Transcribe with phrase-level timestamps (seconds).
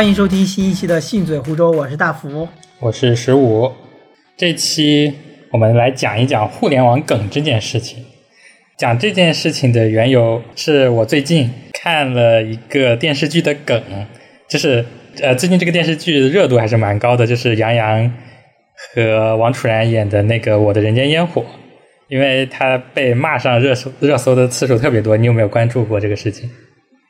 [0.00, 2.48] 欢迎收听新一期的《信嘴湖州》，我是大福，
[2.78, 3.70] 我是十五。
[4.34, 5.12] 这期
[5.52, 8.02] 我们来讲一讲互联网梗这件事情。
[8.78, 13.78] 讲这件事情的缘由是我最近看了一个电视剧的梗，
[14.48, 14.82] 就是
[15.20, 18.10] 呃，最近这个电视剧热度还是蛮高的，就是杨洋
[18.94, 21.42] 和王楚然演的那个《我的人间烟火》，
[22.08, 25.18] 因为他被骂上热搜热搜的次数特别多。
[25.18, 26.48] 你有没有关注过这个事情？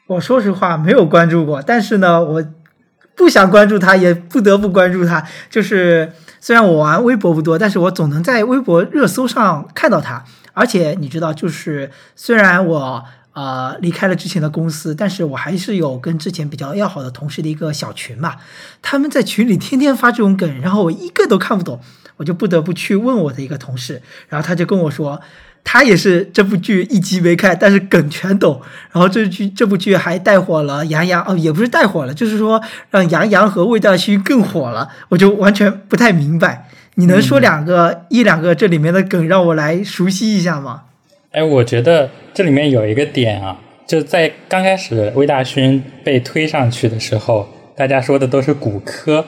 [0.09, 2.45] 我说实话没有关注过，但是呢，我。
[3.15, 5.27] 不想关注他，也不得不关注他。
[5.51, 10.25] 就是虽然我玩微博不多，但是我总能在微博热搜上看到他。
[10.53, 13.05] 而且你知道，就是虽然我
[13.35, 18.37] 呃离开了之前的公司，但是我还是有跟之前比较要好的同事的一个小群嘛。
[18.83, 21.81] 他们在群里天天发这种梗，然后我一个都看不懂，
[22.17, 25.21] 我就不得不去问我的一个同事，然后他就跟我说。
[25.63, 28.61] 他也是这部剧一集没看，但是梗全懂。
[28.93, 34.89] 然后这剧这部剧还带火了杨洋哦，也不是带火了，就是说让杨洋和魏大勋更火了。
[35.11, 36.67] 我就完全不太明白，
[36.97, 40.83] 你能说两个一两个这里面的梗让我来熟悉一下吗？
[41.31, 49.25] 哎，我觉得这里面有一个点啊，就在刚开始魏大勋被推上去的时候，大家说的都是骨科，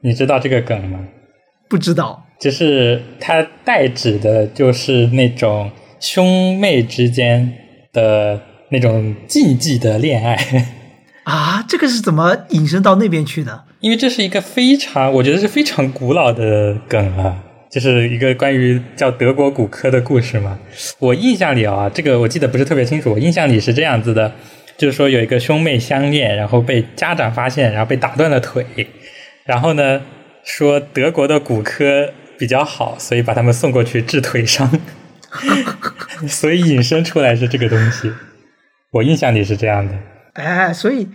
[0.00, 0.98] 你知道这个梗吗？
[1.68, 2.25] 不知道。
[2.38, 7.50] 就是它代指的，就是那种兄妹之间
[7.92, 10.38] 的那种禁忌的恋爱
[11.24, 11.64] 啊！
[11.66, 13.64] 这个是怎么引申到那边去的？
[13.80, 20.58] 因为这是一个非常，我觉得是非常古老的梗啊，就是一个关于叫德国骨科的故事嘛。
[20.98, 24.30] 我印象里啊，这个我记得不是特别清楚，我印象里是这样子的，
[24.76, 28.64] 就是说有一个兄妹相恋，然后被家长发现，然后被打断了腿，
[29.44, 30.02] 然后呢
[30.44, 32.12] 说德国的骨科。
[32.38, 34.70] 比较好，所以把他们送过去治腿伤，
[36.28, 38.12] 所以引申出来是这个东西。
[38.92, 39.94] 我印象里是这样的。
[40.34, 41.08] 哎，所以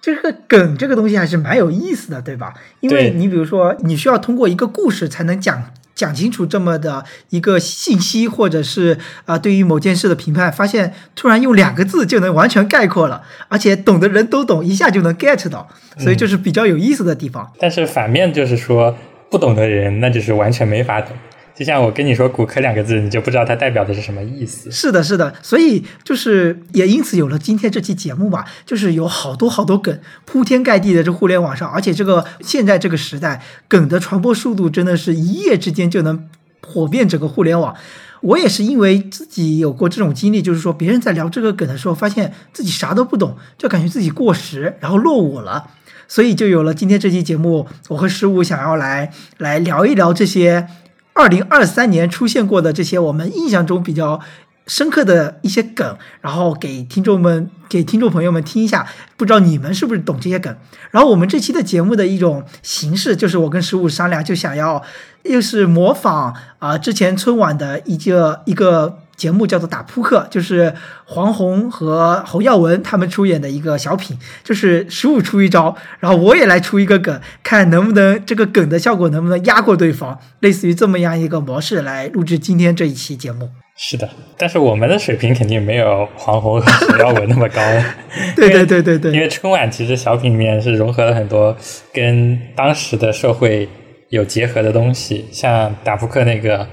[0.00, 2.54] 这个梗这个东西还是蛮有意思的，对吧？
[2.80, 15.68] 因为你比如说，你需要通过一个故事才能讲讲清楚这么的一个信息，或者是啊，对于某件事的评判，发现突然用两个字就能完全概括了，而且懂的人都懂，一下就能 get 到，
[15.98, 17.52] 所以就是比较有意思的地方。
[17.58, 18.96] 但是反面就是说。
[19.30, 21.16] 不懂的人，那就是完全没法懂。
[21.54, 24.70] 就像我跟你说“骨科”两个字，你就不知道它代表的是什么意思。
[24.70, 28.46] 是的，是的，所以就是也因此有了今天这期节目吧。
[28.64, 36.26] 就是有好多好多梗铺天盖地的这互联网上，而且这个现在这个时代，梗的传播速度真的是一夜之间就能
[36.66, 37.76] 火遍整个互联网。
[38.22, 45.66] 我也是因为自己有过这种经历，就是说别人在聊这个梗的时候，发现自己啥都不懂，就感觉自己过时，然后落伍了。
[46.10, 50.66] 所以就有了今天这期节目，我和十五想要来来聊一聊这些
[51.12, 54.20] 二零二三年出现过的这些我们印象中比较
[54.66, 60.56] 深刻的一些梗，然后给听众们、给听众朋友们听一下，不知道你们是不是懂这些梗？
[60.90, 64.82] 然后我们这期的节目的一种形式，就是我跟十五商量，就想要
[65.22, 68.98] 又是模仿啊之前春晚的一个一个。
[69.20, 70.72] 节目叫做打扑克，就是
[71.04, 83.50] 黄宏和侯耀文他们出演的一个小品，就是十五出一招，然后我也来出一个梗，看能不能这个梗的效果能不能压过对方，类似于这么样一个模式来录制今天这一期节目。
[83.76, 84.08] 是的，
[84.38, 87.60] 但是我们的水平肯定没有黄宏和侯耀文那么高。
[88.34, 91.54] 对对对对对，因为春晚其实小品里面是融合了很多
[91.92, 93.68] 跟当时的社会
[94.08, 96.66] 有结合的东西，像打扑克那个。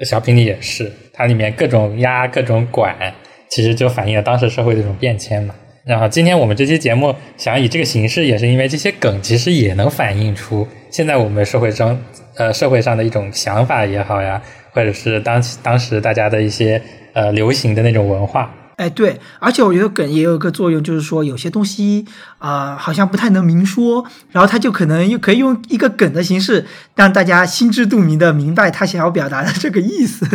[0.00, 2.94] 小品里也是，它里面各种压、各种管，
[3.48, 5.54] 其实就反映了当时社会的一种变迁嘛。
[5.84, 11.98] 然后今天我们这期节目想以这个形式，也是因为这些梗其实也能反映出现在我们社会中
[12.34, 14.42] 呃社会上的一种想法也好呀，
[14.72, 16.82] 或者是当当时大家的一些
[17.12, 18.52] 呃流行的那种文化。
[18.76, 22.04] 哎，对，而且我觉得梗也有一个作用，就是说有些东西
[22.38, 30.28] 啊，好像不太能明说，然后他就可能又可以用一个梗的形式，让大家心知肚明的明白他想要表达的这个意思。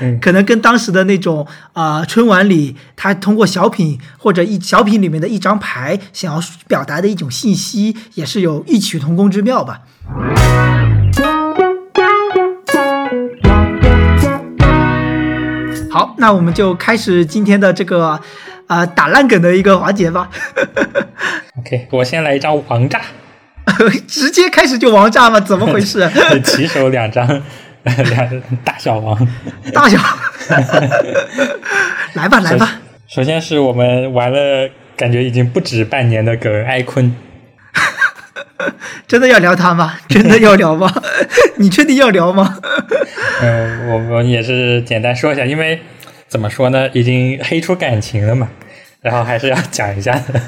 [0.00, 9.82] 嗯， 可能跟当时的那种啊春晚里他通过小品或者一小品里面的一张牌想要表达的一种信息，也是有异曲同工之妙吧。
[15.96, 18.20] 好，那我们就开始今天的这个
[18.66, 20.28] 啊打烂梗的一个环节吧。
[21.58, 23.00] OK，我先来一张王炸，
[24.06, 25.40] 直接开始就王炸吗？
[25.40, 26.06] 怎么回事？
[26.44, 27.26] 起手两张，
[27.84, 29.26] 两大小王，
[29.72, 29.98] 大小，
[32.12, 32.78] 来吧来吧。
[33.06, 34.68] 首先是我们玩了，
[34.98, 37.10] 感觉已经不止半年的梗，艾坤。
[39.06, 39.94] 真的要聊他吗？
[40.08, 40.92] 真的要聊吗？
[41.56, 42.58] 你确定要聊吗？
[43.42, 45.80] 嗯，我我也是简单说一下，因为
[46.28, 48.48] 怎么说呢，已经黑出感情了嘛，
[49.00, 50.40] 然后还是要讲一下的。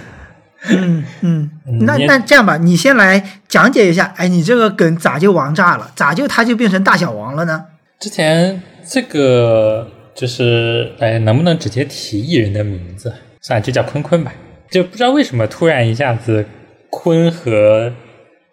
[0.70, 1.50] 嗯嗯，
[1.82, 5.90] 那那这样吧，你先来讲解一下，哎，你这个梗咋就王炸了？
[5.94, 7.64] 咋就他就变成大小王了呢？
[8.00, 13.12] 之前这个就是，哎，能不能直接提艺人的名字？
[13.40, 14.32] 算了，就叫坤坤吧。
[14.70, 16.44] 就不知道为什么突然一下子，
[16.90, 17.92] 鲲和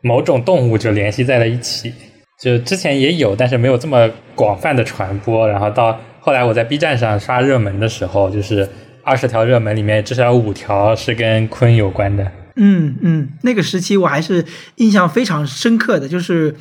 [0.02, 1.94] 某种动物就联系在了一起。
[2.40, 5.48] 就之前也有，但是没有这么广泛的传播。
[5.48, 8.68] 然后到后来我在 B 站上刷热门的时候，就是
[9.04, 12.30] 二十条热门里面至少有五条是跟鲲有关的。
[12.58, 14.46] 嗯嗯，那个时期我还是
[14.76, 16.56] 印象非常深刻的，就是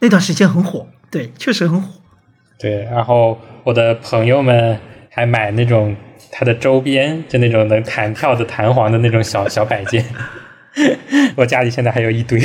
[0.00, 2.00] 那段时间很火，对，确实很火。
[2.58, 4.78] 对，然后我的朋友们
[5.10, 5.96] 还买那种
[6.30, 10.04] 它的周边，就那种能弹跳的弹簧的那种小小摆件。
[11.36, 12.40] 我家里现在还有一堆。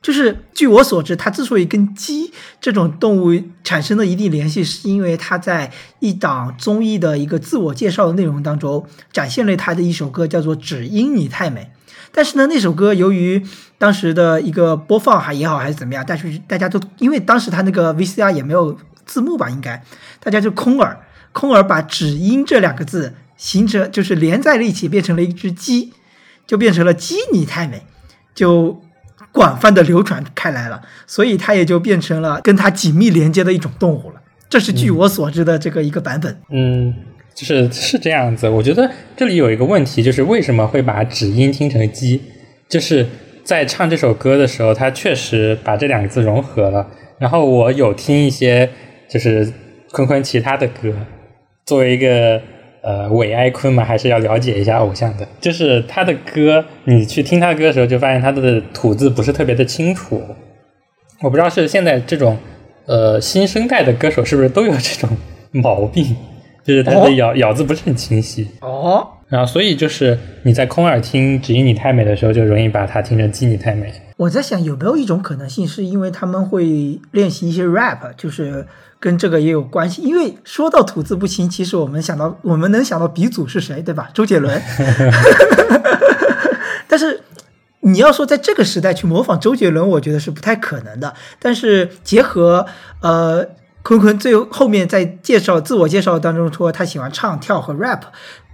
[0.00, 5.70] 就是据我所知，它之所以跟鸡这种动物产生了一定联系，是因为它在
[6.00, 11.60] 一档综艺的一个自我介绍的内容当中，展现了他的一首歌，叫做《只因你太美》。
[12.10, 13.40] 但是呢，那首歌由于
[13.78, 18.76] 当时的一个播放还也好还是怎么样，但是大家都因为当时他那个 VCR 也没有
[19.06, 19.80] 字幕吧，应该
[20.18, 20.98] 大家就空耳，
[21.30, 25.92] 空耳把“只因”这两个字形成就是连在了一起，变成了一只鸡，
[26.46, 27.82] 就变成了“鸡你太美”，
[28.34, 28.82] 就
[29.32, 34.20] 广泛的流传开来了，所以它也就变成了跟它紧密连接的一种动物了。
[34.48, 36.38] 这是据我所知的这个一个版本。
[36.50, 36.94] 嗯，
[37.34, 38.48] 就是是这样子。
[38.48, 42.20] 我觉得这里有一个问题，就是为什么会把指音听成鸡？
[42.68, 43.06] 就是
[43.44, 46.86] 在唱这首歌的时候，他确实把这两个字融合了。
[47.18, 48.68] 然后我有听一些
[49.08, 49.50] 就是
[49.92, 50.92] 坤坤其他的歌，
[51.64, 52.42] 作为一个
[52.82, 55.26] 呃伪爱坤嘛，还是要了解一下偶像的。
[55.40, 60.20] 就是他的歌，你去听他的歌的时候，就发现他的吐字不是特别的清楚。
[61.20, 62.36] 我不知道是现在这种
[62.86, 65.08] 呃新生代的歌手是不是都有这种
[65.52, 66.16] 毛病，
[66.64, 68.48] 就是他哦的咬、咬字不是很清晰。
[68.60, 73.86] 哦，然后所以就是你在空耳听《只因你太美》的时候，就容易把它听成《记你太美》。
[74.16, 78.66] 我在想有没有一种可能性，是因为他们会练习一些 rap，就是
[79.02, 80.00] 跟这个也有关系。
[80.02, 84.08] 因为说到吐字不清，其实我们想到我们能想到鼻祖是谁，对吧？
[84.14, 84.62] 周杰伦。
[86.86, 87.22] 但是
[87.80, 91.12] 你要说在这个时代去模仿周杰伦，我觉得是不太可能的。
[91.40, 92.64] 但是结合
[93.00, 93.48] 呃。
[93.84, 98.02] 坤坤最后面在介绍自我介绍当中说他喜欢唱跳和 rap，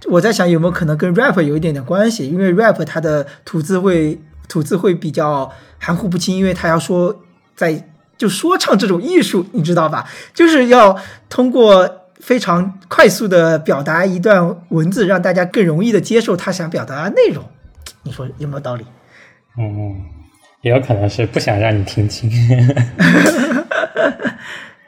[0.09, 7.15] 我在想有没有可能跟 rap 有一点点关系，因为 rap 他的吐字会吐字会比较含糊不清，因为他要说
[7.55, 7.88] 在
[8.19, 10.07] 就说唱这种艺术，你知道吧？
[10.33, 10.95] 就是要
[11.29, 11.89] 通过
[12.19, 17.43] 非常快速的表达一段文字，让大家更容易的接受他想表达的内容。
[18.03, 18.85] 你说有没有道理？
[19.57, 20.03] 嗯，
[20.61, 22.29] 也有可能是不想让你听清。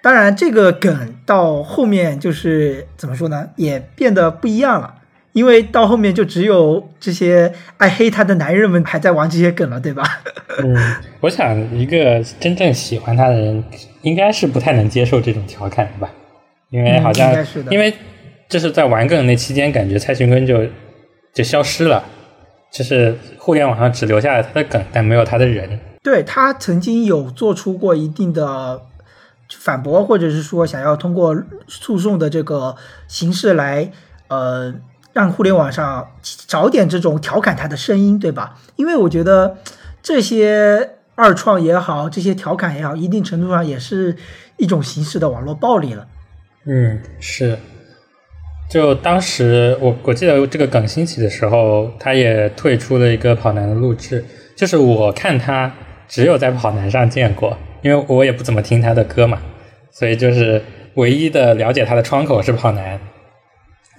[0.03, 4.95] 当然，这个梗到后面就是怎么说呢，也变得不一样了。
[5.33, 10.03] 因为到后面就只有这些爱黑他的男人们还在玩这些梗了，对吧？
[10.63, 13.63] 嗯，我想一个真正喜欢他的人，
[14.01, 16.11] 应该是不太能接受这种调侃的吧？
[16.69, 17.93] 因为好像、嗯应该是的因为
[18.47, 20.65] 这是在玩梗那期间，感觉蔡徐坤就
[21.33, 22.03] 就消失了，
[22.71, 25.79] 就是互联网上只留下了他的梗，但没有他的人。
[26.03, 28.81] 对他曾经有做出过一定的
[29.59, 31.35] 反驳，或者是说想要通过
[31.67, 32.75] 诉讼的这个
[33.07, 33.91] 形式来，
[34.27, 34.73] 呃，
[35.13, 36.11] 让互联网上
[36.47, 38.57] 找点这种调侃他的声音，对吧？
[38.75, 39.57] 因为我觉得
[40.01, 44.15] 这些二创也好，这些调侃也好，一定程度上也是
[44.57, 46.07] 一种形式的网络暴力了。
[46.65, 47.57] 嗯，是。
[48.69, 54.23] 就当时我我记得这个梗兴起的时候，他也退出了一个跑男的录制。
[54.55, 55.69] 就是我看他
[56.07, 59.39] 只有在跑男上见过，因为我也不怎么听他的歌嘛，
[59.91, 60.61] 所以就是
[60.93, 62.97] 唯一的了解他的窗口是跑男，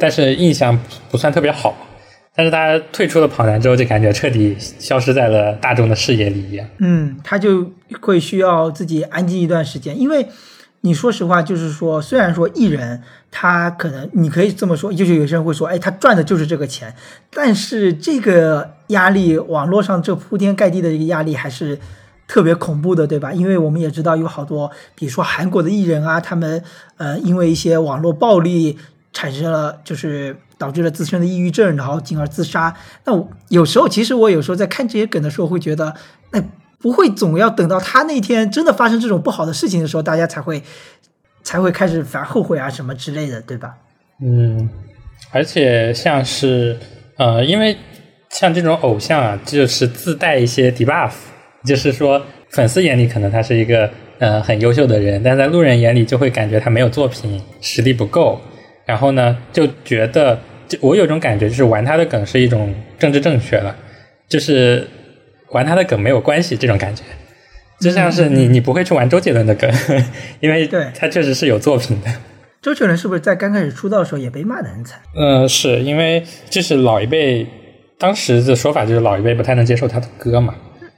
[0.02, 0.76] 但是印象
[1.10, 1.72] 不算特别好。
[2.34, 6.66] 但是他退出了跑男之后，就感觉彻底消失在了大众的视野里一样。
[6.78, 10.26] 嗯，他就会需要自己安静一段时间，因为
[10.80, 16.94] 你说实话，就是说，虽然说艺人他可能你可以这么说，就是有些人会说，哎，他赚的就是这个钱，
[17.30, 21.78] 但是这个压力，网络上这铺天盖地的这个压力还是
[22.26, 23.30] 特别恐怖的，对吧？
[23.34, 26.64] 因为我们也知道有好多，比如说韩国的艺人啊，他们
[26.96, 28.78] 呃因为一些网络暴力
[29.12, 30.36] 产生了就是。
[30.58, 32.72] 导致了自身的抑郁症，然后进而自杀。
[33.04, 35.92] 那我有时候，其实我有时候在看这些梗的时候，会觉得，
[36.30, 36.40] 那
[36.78, 40.62] 不会总要等到他那天真的发生这种不好的事情的时候，大家才会
[41.42, 43.74] 才会开始反而后悔啊什么之类的，对吧？
[44.24, 44.70] 嗯，
[45.32, 46.78] 而且像是
[47.16, 47.76] 呃，因为
[48.30, 51.10] 像这种偶像啊，就是自带一些 debuff，
[51.64, 53.90] 就是说粉丝眼里可能他是一个
[54.20, 58.40] 呃很优秀的人，但在路人眼里就会感觉他没有作品，实力不够，
[58.86, 60.38] 然后呢就觉得。
[60.68, 63.76] 就我有种感觉，就是玩他的梗是一种政治正确了，
[64.26, 64.88] 就是
[65.50, 67.02] 玩他的梗没有关系这种感觉，
[67.78, 69.70] 就像是你你不会去玩周杰伦的梗，
[70.40, 72.10] 因为对他确实是有作品的。
[72.62, 74.98] 周杰伦是不是在刚开始出道的时候也被骂得很惨？
[75.14, 77.46] 嗯，是因为就是老一辈
[77.98, 80.54] 当时的说法就是老一辈不太能接受他的歌嘛，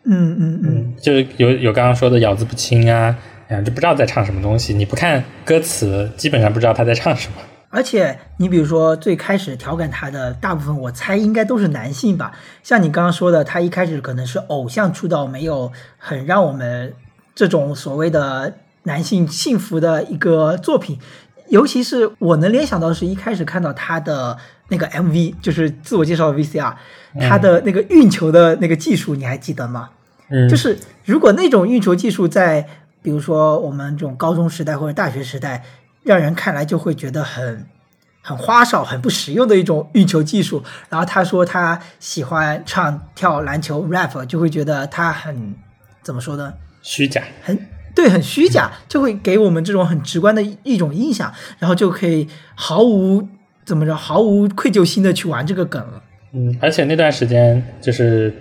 [0.06, 7.38] 嗯嗯嗯，就是有有刚刚说的咬字不清啊，啊就不知道在唱什么东西，你不看歌词，基本上不知道他在唱什么。
[7.74, 12.30] 而且你比如说最开始调侃他的大部分，我猜应该都是男性吧。
[12.62, 16.94] 像你刚刚说的，他一开始可能是偶像出道，没有很让我们
[17.34, 18.54] 这种所谓的
[18.84, 21.00] 男性幸福的一个作品。
[21.48, 24.38] 尤其是我能联想到是一开始看到他的
[24.68, 26.74] 那个 MV，就是自我介绍的 VCR，
[27.20, 29.90] 他的那个运球的那个技术，你还记得吗？
[30.30, 32.66] 嗯，就是如果那种运球技术在
[33.02, 35.62] 比如说我们这种高中时代或者大学时代，
[36.04, 37.66] 让人看来就会觉得很
[38.22, 40.62] 很花哨、很不实用的一种运球技术。
[40.88, 45.54] 然后他说他喜欢唱跳篮球 rap，就会觉得他很
[46.02, 46.54] 怎么说呢？
[46.82, 47.22] 虚假。
[47.42, 47.58] 很
[47.94, 53.28] 对，很虚假，就会给我们这种很直观的一种印象，然后就可以毫无
[53.64, 56.02] 怎么着、毫无愧疚心的去玩这个梗了。
[56.32, 58.34] 嗯，而且那段时间就是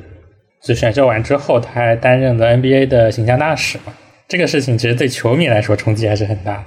[0.64, 3.94] 就选秀完之后，他还担任了 NBA 的形象大使嘛。
[4.28, 6.66] 这个事情其实对球迷来说冲击还是很大的。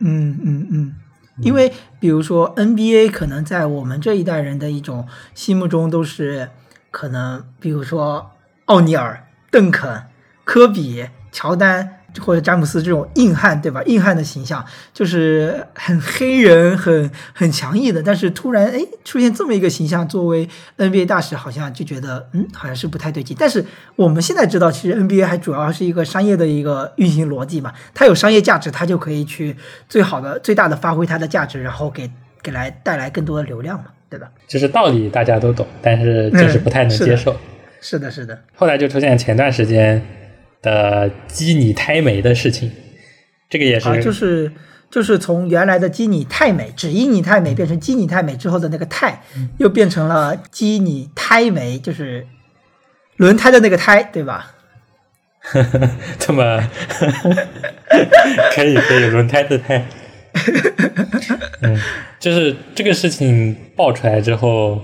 [0.00, 0.94] 嗯嗯嗯，
[1.40, 6.50] 因为比如说 NBA 可能在我们这一代人的一种心目中都是
[6.90, 8.32] 可能，比如说
[8.66, 10.04] 奥尼尔、邓肯、
[10.44, 13.82] 科比、乔丹或者詹姆斯这种硬汉，对吧？
[13.84, 18.02] 硬汉的形象就是很黑人、很很强硬的。
[18.02, 23.36] 但是突然哎出现这么一个形象作为 NBA 大使，好像就觉得嗯好像是不太对劲。
[23.38, 23.64] 但是
[23.96, 29.56] 我们现在知道，其实 NBA 还主要是一个商业的一个运行逻辑嘛，它有商业价值，它就可以去
[29.88, 32.10] 最好的、最大的发挥它的价值，然后给
[32.42, 34.28] 给来带来更多的流量嘛，对吧？
[34.46, 37.36] 就是道理大家都懂，但是就是不太能接受。
[37.80, 38.36] 是的，是的。
[38.56, 40.04] 后来就出现前段时间
[40.62, 42.70] 的基拟胎美的事情，
[43.48, 44.50] 这个也是、啊，就是
[44.90, 49.22] 就是从原来的基拟太美，只因你太美，变成基拟太美之后的那个太，
[49.58, 52.26] 又变成了基拟胎美，就是
[53.16, 54.54] 轮胎的那个胎，对吧？
[56.18, 56.60] 这么
[58.52, 59.86] 可以可以轮胎的胎，
[61.62, 61.78] 嗯，
[62.18, 64.82] 就是这个事情爆出来之后，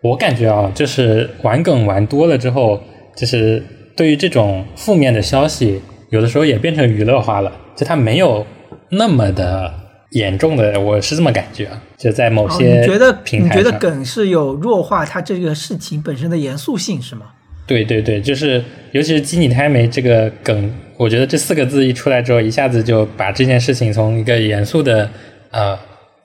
[0.00, 2.82] 我感觉啊，就是玩梗玩多了之后，
[3.16, 3.62] 就是
[3.98, 8.46] 对于这种负面的消息，有的时候也变成娱乐化了，就它没有
[8.90, 9.74] 那么的
[10.10, 11.82] 严重的，我是这么感觉啊。
[11.96, 17.26] 就在某哦些你觉得平台上，你觉得梗是有弱化它这个事情本身的严肃性是吗？
[17.66, 18.62] 对对对，就是
[18.92, 25.10] 尤其是基你胎媒这个梗，我觉得这四个字一出来之后，一下子就把这件事情从一个严肃的
[25.50, 25.76] 呃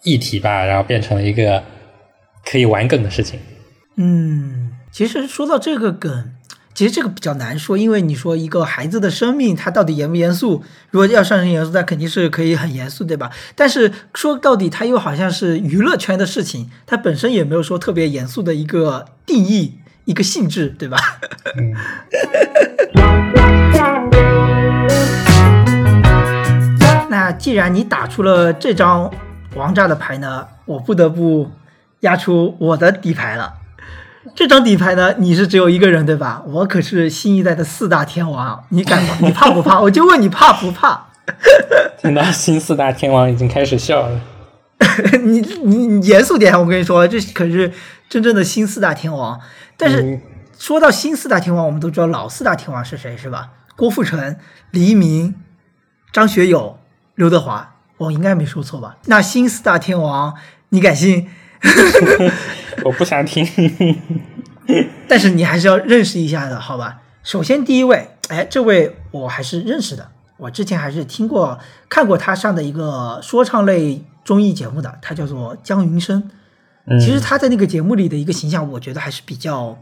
[0.03, 1.63] 议题吧，然后变成了一个
[2.45, 3.39] 可以玩梗的事情。
[3.97, 6.31] 嗯，其实说到这个梗，
[6.75, 10.63] 其实这个比较难说，因为你说一个孩子的生命，他到底严不严肃？
[10.89, 13.29] 如果要上升严肃，那肯定是可以很严肃，对吧？
[13.55, 19.75] 但是说到底，它又好像是娱乐圈的事情，它本身也没有说特别严肃的一个定义、
[20.05, 20.97] 一个性质，对吧？
[21.55, 21.75] 嗯，
[27.09, 29.13] 那既然你打出了这张
[29.55, 31.51] 王炸的牌呢，我不得不
[31.99, 33.53] 压出我的底牌了。
[34.35, 36.41] 这张底牌呢，你是只有一个人对吧？
[36.47, 39.17] 我可是新一代的四大天王，你敢吗？
[39.21, 39.79] 你怕不怕？
[39.81, 41.07] 我就问你怕不怕？
[42.01, 44.21] 听到新四大天王已经开始笑了。
[45.23, 47.71] 你你你严肃点，我跟你说，这可是
[48.09, 49.39] 真正的新四大天王。
[49.77, 50.21] 但是嗯
[50.57, 53.49] 说到新四大天王，我们都知道老四大天王是谁是吧？
[53.75, 54.37] 郭富城、
[54.71, 55.35] 黎明、
[56.11, 56.77] 张学友、
[57.15, 58.97] 刘德华，我应该没说错吧？
[59.05, 60.33] 那新四大天王，
[60.69, 61.27] 你敢信？
[62.83, 63.47] 我不想听。
[65.07, 67.01] 但是你还是要认识一下的，好吧？
[67.23, 76.29] 首先第一位，哎，这位我还是认识的，我之前还是听过、看过他上的一个说唱类综艺节目的，他叫做江云升。
[76.85, 79.77] 嗯其实他在那个节目里的一个形象，我觉得还是比较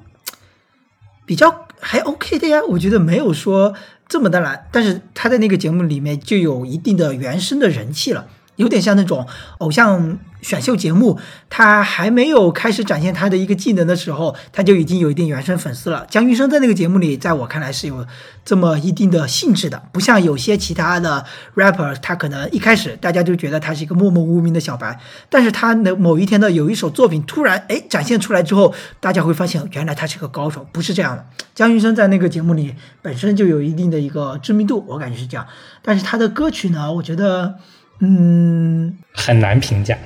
[1.25, 3.73] 比较还 OK 的呀，我觉得没有说
[4.07, 8.27] 这么的难，但是他在那个节目里面就有一定的原声的人气了，
[8.61, 9.27] 有点像那种
[9.57, 16.05] 偶像选秀节目，他还没有开始展现他的一个技能的时候，他就已经有一定原生粉丝了。
[16.09, 18.05] 姜云升在那个节目里，在我看来是有
[18.45, 21.25] 这么一定的性质的，不像有些其他的
[21.55, 24.99] rapper，他可能一开始大家就觉得他是一个默默无名的小白，
[25.29, 31.25] 但是他的某一天的有一首作品突然哎展现出来之后，大家会发现原来他是个高手，不是这样的。
[31.53, 35.45] 姜云升在那个节目里本身就有一定的一个知名度，我感觉是这样。
[35.83, 37.55] 但是他的歌曲呢，我觉得，
[38.01, 39.97] 嗯，很难评价。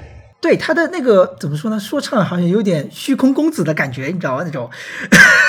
[0.42, 1.80] 对他的那个怎么说呢？
[1.80, 4.44] 说唱好像有点虚空公子的感觉，你知道吗？
[4.46, 4.70] 那种，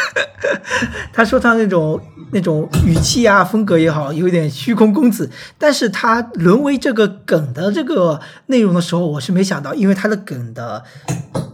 [1.12, 2.00] 他说唱那种
[2.32, 5.30] 那种语气啊、风格也好，有点虚空公子。
[5.58, 10.82] 但是他沦为这个梗的这个内容的时候，我是没想到，因为他的梗的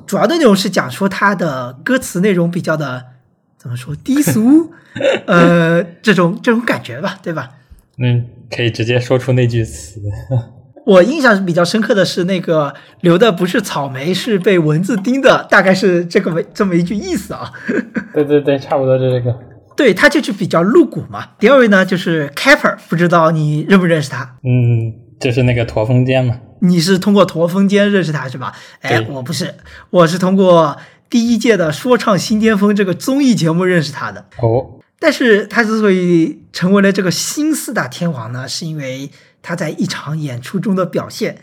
[0.06, 3.06] 主要的内容是讲说他的歌词内容比较的
[3.58, 4.72] 怎么说低俗，
[5.26, 7.50] 呃，这种这种感觉吧，对吧？
[7.98, 10.00] 嗯，可以直接说出那句词。
[10.84, 17.52] 我印象比较深刻的是那个留的不是草莓，是被蚊子叮的，大概是这个这么一句意思啊。
[18.12, 19.32] 对对对，差不多就这个。
[19.76, 21.24] 对，他就是比较露骨嘛。
[21.38, 24.36] 第二位呢，就是 Capper，不知道你认不认识他？
[24.42, 26.36] 嗯，就是那个驼峰间嘛。
[26.60, 28.52] 你是通过驼峰间认识他是吧？
[28.80, 29.54] 哎，我不是，
[29.90, 30.76] 我是通过
[31.08, 34.26] 第一届的说唱新巅峰这个综艺节目认识他的。
[34.42, 39.08] 哦，但是他之所以成为了这个新四大天王呢，是因为。
[39.42, 41.38] 他在一场演出中的表现，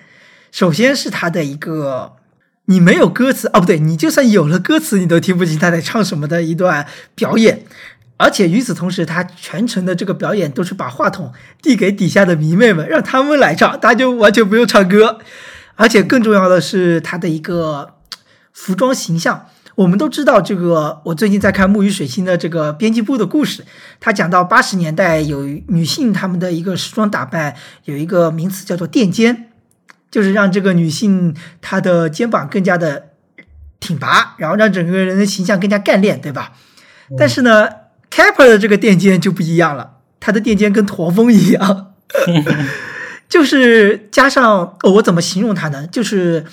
[0.52, 2.14] 首先是他的一个，
[2.66, 7.66] 你没有歌词哦，不对，你就算有了歌词，你都听不清他在唱什么的一段表演。
[8.18, 15.20] 而且与此同时，他全程的这个表演都是把话筒递给底下的迷妹们，让他们来唱，他就完全不用唱歌。
[15.76, 17.96] 而且更重要的是他的一个
[18.52, 19.46] 服装形象。
[19.80, 23.64] 我们都知道这个，我最近在看木鱼水星的这个编辑部的故事，
[24.02, 27.56] 他讲到八十年代有女性她们的一个时装打扮，
[27.86, 29.52] 有一个名词叫做垫肩，
[30.12, 33.12] 就是让这个女性她的肩膀更加的
[33.80, 36.52] 挺拔，然后让整个人的形象更加干练，对吧？
[37.18, 37.70] 但是呢
[38.12, 41.94] ，Capper 的这个垫肩就不一样了，他的垫肩跟驼峰一样，
[43.30, 45.88] 就是加上我怎么形容他呢？
[45.88, 46.46] 就是。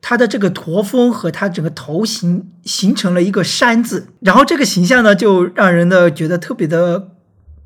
[0.00, 7.08] 他的这个驼峰和他整个头形形成了一个山字，然后这个形象呢，就让人呢觉得特别的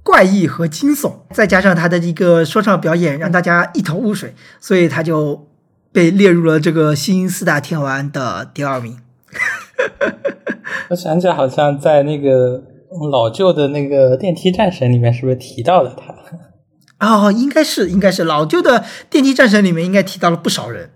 [0.03, 5.47] 怪异和惊悚，再加上他的一个说唱表演，让大家一头雾水，所以他就
[5.93, 8.99] 被列入了这个新四大天王的第二名。
[10.89, 12.63] 我想起来，好像在那个
[13.11, 16.15] 老旧的那个电梯战神里面，是不是提到了他？
[17.03, 20.92] 哦，应该是，应该是老旧的电梯战神里面应该提到了不少人。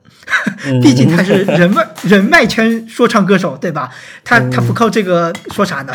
[0.82, 3.90] 毕竟他是人脉 人脉圈说唱歌手，对吧？
[4.24, 5.92] 他他不靠这个说啥呢？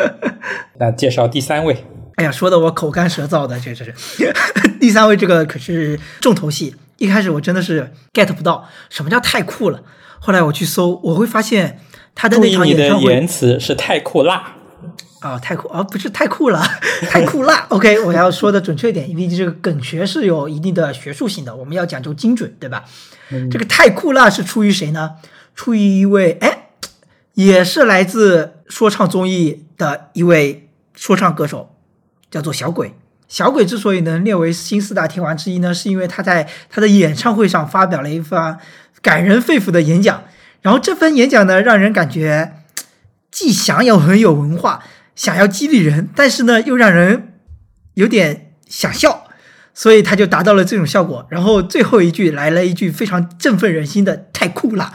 [0.78, 1.84] 那介绍第三位。
[2.16, 3.94] 哎呀，说的我口干舌燥的，这这是
[4.80, 6.74] 第三位，这个可是重头戏。
[6.98, 9.82] 一开始我真的是 get 不到什么叫太酷了，
[10.18, 11.78] 后来我去搜，我会发现
[12.14, 14.56] 他的那场演唱会言辞是太酷辣。
[15.20, 15.82] 啊，太酷啊！
[15.82, 16.62] 不是太酷了，
[17.08, 17.66] 太酷辣。
[17.68, 22.84] OK，我要说的准确一点，因为这个梗学是有一定的学术性的，我们要讲究精准，对吧？
[23.50, 25.16] 这个太酷辣是出于谁呢？
[25.54, 26.70] 出于一位哎，
[27.34, 31.76] 也是来自说唱综艺的一位说唱歌手，
[32.30, 32.94] 叫做小鬼。
[33.28, 38.58] 小鬼之所以能列为新四大天王之一呢，是因为他在他的演唱会上发表了一番
[39.02, 40.24] 感人肺腑的演讲，
[40.62, 42.54] 然后这份演讲呢，让人感觉
[43.30, 44.82] 既想要很有文化。
[45.20, 47.34] 想要激励人，但是呢，又让人
[47.92, 49.26] 有点想笑，
[49.74, 51.26] 所以他就达到了这种效果。
[51.28, 54.94] 然后最后一句来了一句非常振奋人心的“太酷了”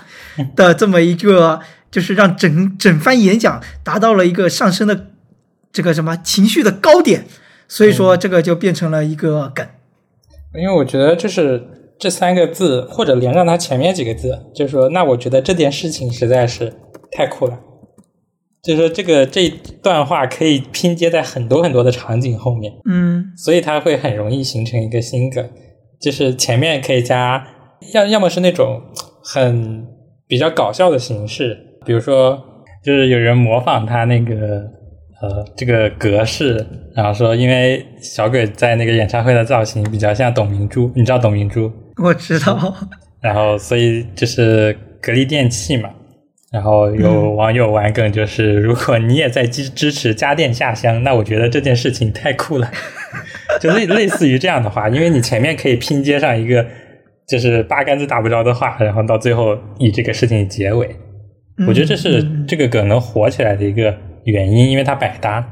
[0.58, 1.60] 的这么一个，
[1.92, 5.12] 就是让整整番演讲达到了一个上升的
[5.72, 7.28] 这个什么情绪的高点。
[7.68, 9.64] 所以说，这个就变成了一个梗。
[10.56, 11.68] 因为我觉得，就是
[12.00, 16.74] 这三个字，或者连上它前面几个字，就是说，那我觉得这件事情实在是
[17.12, 17.60] 太酷了。
[18.66, 19.48] 就是说，这个这
[19.84, 25.48] 段话可以拼接在很多很多的场景后面，嗯，所以它会很容易形成一个新梗。
[26.02, 27.46] 就是前面可以加，
[27.94, 28.82] 要要么是那种
[29.24, 29.86] 很
[30.28, 32.38] 比较搞笑的形式，比如说，
[32.84, 34.36] 就是有人模仿他那个
[35.22, 41.72] 呃这个格式，然后说，因为小鬼在那个演唱会的造型比较像董明珠，你知道董明珠？
[42.04, 42.74] 我知道。
[43.22, 45.90] 然后，所以就是格力电器嘛。
[46.52, 52.72] 然后有网友玩梗，就是 如果你也在支支持家电下乡，那我觉得这件事情太酷了，
[53.60, 56.66] 就类类似于这样的话，因为你前面可以拼接上一个
[57.28, 60.96] 就是八竿子打不着的话，然后到最后以这个事情结尾，
[61.68, 65.52] 我觉得这是这个梗能火起来的一个原因，因为它百搭。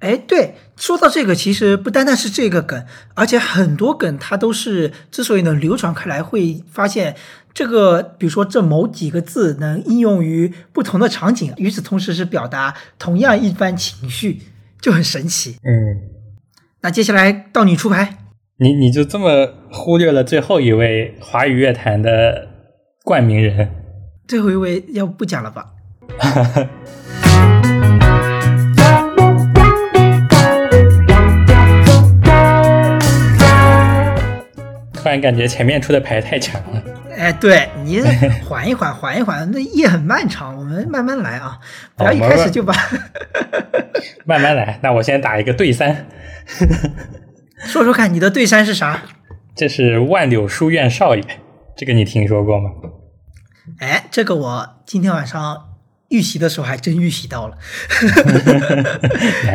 [0.00, 2.84] 哎，对，说到这个，其实不单单是这个梗，
[3.14, 7.14] 而且很多梗它都是之所以能流传开来，会发现。
[7.56, 14.42] 这个，比如说这某几个字能应用于不同的场景，与此同时是表达同样一番情绪，
[14.78, 15.56] 就很神奇。
[15.62, 15.72] 嗯，
[16.82, 18.18] 那接下来到你出牌，
[18.58, 22.46] 你你就这么忽略了最后一位华语乐坛的
[23.02, 23.70] 冠名人？
[24.28, 25.72] 最后一位要不讲了吧？
[34.92, 36.82] 突然感觉前面出的牌太强了。
[37.16, 38.02] 哎，对你
[38.46, 41.58] 缓一缓，缓一缓，那夜很漫长，我们慢慢来啊，
[41.96, 42.74] 不要一开始就把。
[44.26, 46.06] 慢慢来，那我先打一个对三。
[47.64, 49.02] 说说看，你的对三是啥？
[49.54, 51.24] 这是万柳书院少爷，
[51.74, 52.70] 这个你听说过吗？
[53.78, 55.70] 哎，这个我今天晚上
[56.08, 57.56] 预习的时候还真预习到了。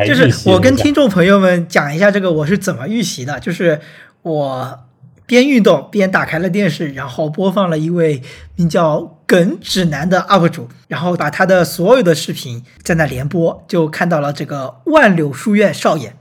[0.06, 3.80] 就是我跟听众朋友们讲一下这个我是怎么预习的，就是
[4.24, 4.80] 我
[5.32, 8.22] 边运动边打开了电视，然后播放了一位
[8.58, 16.12] 名叫耿指南的 UP 主，然后把他的所有的视频在那连播，就看到了这个万柳书院少爷。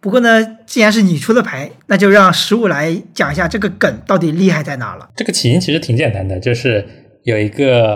[0.00, 5.08] 不过呢，既然是你出的牌，那就让十五来讲一下这个梗到底厉害在哪了。
[5.16, 6.86] 这个起因其实挺简单的，就是
[7.24, 7.94] 有一个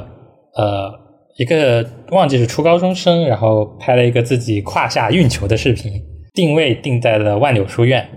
[0.56, 0.90] 呃
[1.36, 5.92] 一个忘记是初高中生，然后拍了一个自己胯下运球的视频，
[6.32, 8.08] 定位定在了万柳书院。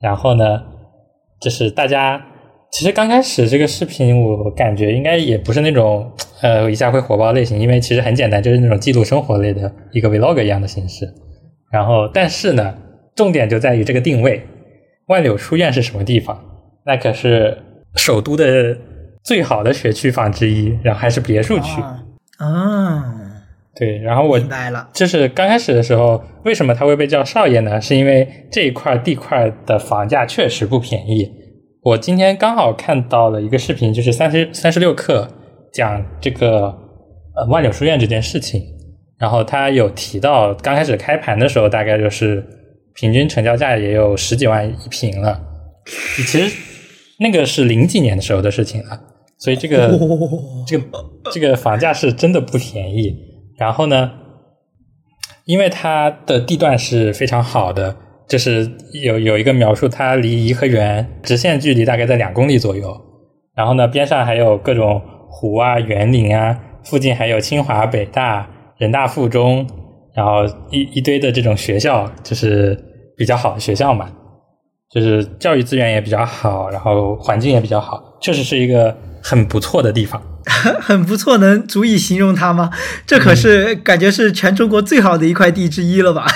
[0.00, 0.60] 然后呢，
[1.42, 2.24] 就是大家
[2.70, 11.12] 其实刚开始这个视频，我感觉应该也不是那种呃一下会火爆类型，因为其实很简单，就是那种记录生活类的一个 vlog 一样的形式。
[11.70, 12.74] 然后，但是呢。
[13.14, 14.42] 重点就在于这个定位，
[15.08, 16.42] 万柳书院是什么地方？
[16.86, 17.58] 那可是
[17.94, 18.74] 首都的
[19.22, 21.82] 最好的学区房之一，然后还是别墅区。
[22.38, 23.04] 啊，
[23.74, 27.80] 对，然后我明白了，就是刚开始的时候，为什么他会被叫少爷呢？
[27.80, 31.30] 是因为这一块地块的房价确实不便宜。
[31.82, 35.28] 我今天刚好看到了一个视频，就是三十三十六课
[35.72, 36.66] 讲这个
[37.34, 38.62] 呃万柳书院这件事情，
[39.18, 42.44] 然后他有提到刚开始开盘的时候，大概就是。
[42.94, 45.40] 平均成交价也有十几万一平了，
[46.14, 46.40] 其实
[47.20, 49.00] 那个是零几年的时候的事情了，
[49.38, 49.98] 所以这个
[50.68, 50.84] 这个
[51.32, 53.16] 这个房价是真的不便宜。
[53.62, 54.10] 然后呢，
[55.44, 57.96] 因为它的地段是非常好的，
[58.28, 58.68] 就是
[59.04, 63.00] 有有一个描述，它离颐和园直线距离大概在两公里左右。
[63.54, 68.48] 然后呢，边上还有各种湖啊、园林啊，附近还有清华、北大、
[68.78, 69.64] 人大附中。
[70.12, 72.76] 然后一一堆的这种学校，就是
[73.16, 74.10] 比较好的学校嘛，
[74.90, 80.20] 就是教育资源也比较好，然后环境也比较好，确实是一个很不错的地方。
[80.80, 82.70] 很不错，能足以形容它吗？
[83.06, 86.26] 这可是感觉是全中国最好的一块地之一了吧？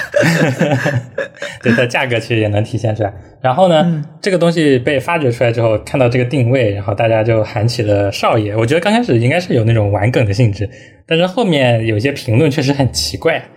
[1.63, 3.13] 对，它价格其实也能体现出来。
[3.41, 8.57] 然后呢，这个东西被发掘出来之后，看到这个定位，然后大家就喊起了少爷。
[8.57, 10.69] 我觉得刚开始应该是有那种玩梗的性质，
[11.07, 13.51] 但是后面有些评论确实很奇怪。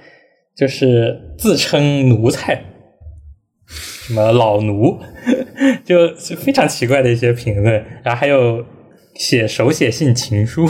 [0.58, 2.62] 就是自称奴才，
[3.66, 5.00] 什么老奴，
[5.86, 8.66] 就非常奇怪的一些评论，然后还有
[9.20, 10.66] 写手写信情书，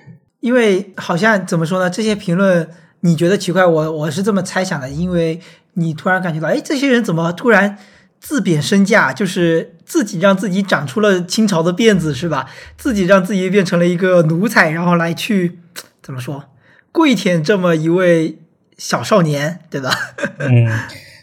[0.40, 1.88] 因为好像怎么说呢？
[1.88, 2.68] 这些评论
[3.00, 5.40] 你觉得奇怪，我我是这么猜想的，因为
[5.72, 7.78] 你突然感觉到，哎，这些人怎么突然
[8.20, 12.46] 自贬身价，就是自己让自己长出了清朝的辫子，是吧？
[12.76, 15.58] 自己让自己变成了一个奴才，然后来去
[16.02, 16.44] 怎么说
[16.92, 18.38] 跪舔这么一位。
[18.78, 19.90] 小少年，对吧？
[20.38, 20.68] 嗯，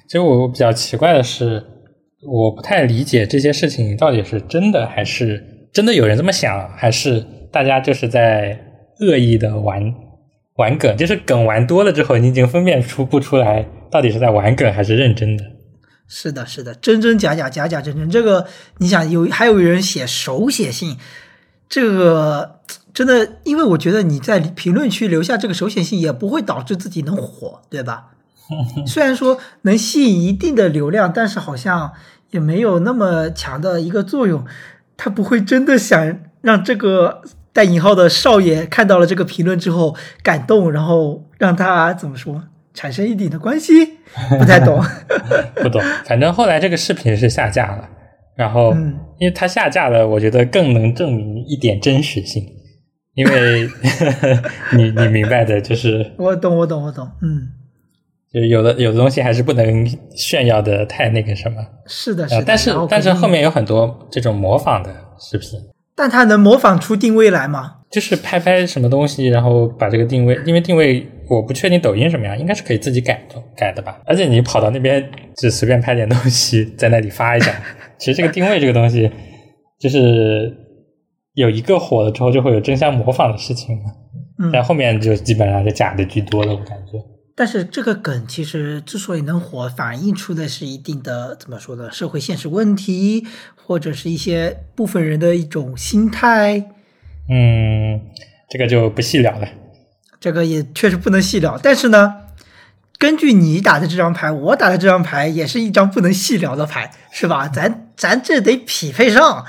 [0.07, 1.63] 其实我比较奇怪的是，
[2.23, 8.63] 我不太理解这些事情到底是真的还是真的有人这么想，还是大家就是在
[8.99, 9.93] 恶意的玩
[10.55, 15.43] 玩梗，就是梗玩多了之后，你已经分辨出不出来到底是在玩梗还是认真的。
[16.07, 18.09] 是的，是的，真真假假，假假真真。
[18.09, 18.45] 这个
[18.77, 20.97] 你想有还有人写手写信，
[21.67, 22.59] 这个。
[22.93, 28.11] 真的，因为我觉得你在评论区留下这个手写信也不会导致自己能火，对吧？
[28.85, 31.93] 虽然说能吸引一定的流量，但是好像
[32.29, 34.45] 也没有那么强的一个作用。
[34.97, 43.85] 他不会真的想让这个带引号的少爷看到了这个评论之后感动，然后让他怎么说产生一点的关系？
[44.39, 44.81] 不太懂，
[45.61, 45.81] 不懂。
[46.05, 47.89] 反正后来这个视频是下架了，
[48.35, 48.73] 然后
[49.19, 52.43] 因为他下架了，我觉得更能证明一点真实性。
[53.15, 53.69] 因为
[54.75, 57.47] 你你明白的，就是我懂我懂我懂，嗯，
[58.33, 65.59] 就有的有的东西还是不能炫耀的太那个什么，是的，是的，但是但是后面有很多这种模仿的视频，
[65.95, 67.75] 但它能模仿出定位来吗？
[67.91, 74.01] 就是拍拍什么东西，然后把这个定位，因为定位我不确定抖音什么样，应该是可以自己改的改的吧？
[74.05, 77.53] 而且你跑到那边就随便拍点东西在那里发一下，
[77.99, 79.09] 其实这个定位这个东西
[79.79, 80.59] 就是。
[81.35, 83.85] 有一个火了之后，就会有争相模仿的事情嘛
[84.37, 86.93] 嗯，但后面就基本上是假的居多了，我感觉。
[87.35, 91.91] 但是这个梗其实之所以能火，反映出的是一定的怎么说呢？
[91.91, 96.69] 社会现实问题，或者是一些部分人的一种心态。
[97.27, 98.01] 嗯，
[98.49, 99.47] 这个就不细聊了。
[100.19, 101.57] 这个也确实不能细聊。
[101.57, 102.17] 但是呢，
[102.99, 107.47] 根据你打的这张牌，我打的这张牌也是一张不能细聊的牌，是吧？
[107.47, 109.45] 咱咱这得匹配上。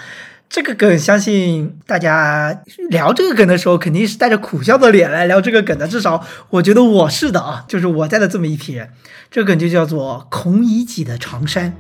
[0.55, 5.89] 这个梗，相信大家聊这个梗的时候，肯定是带着苦笑的脸来聊这个梗的。
[5.89, 8.89] 至少我觉得我是的啊，就是我在的这么一批人。
[9.33, 11.75] 这个梗就叫做“孔乙己的长衫”。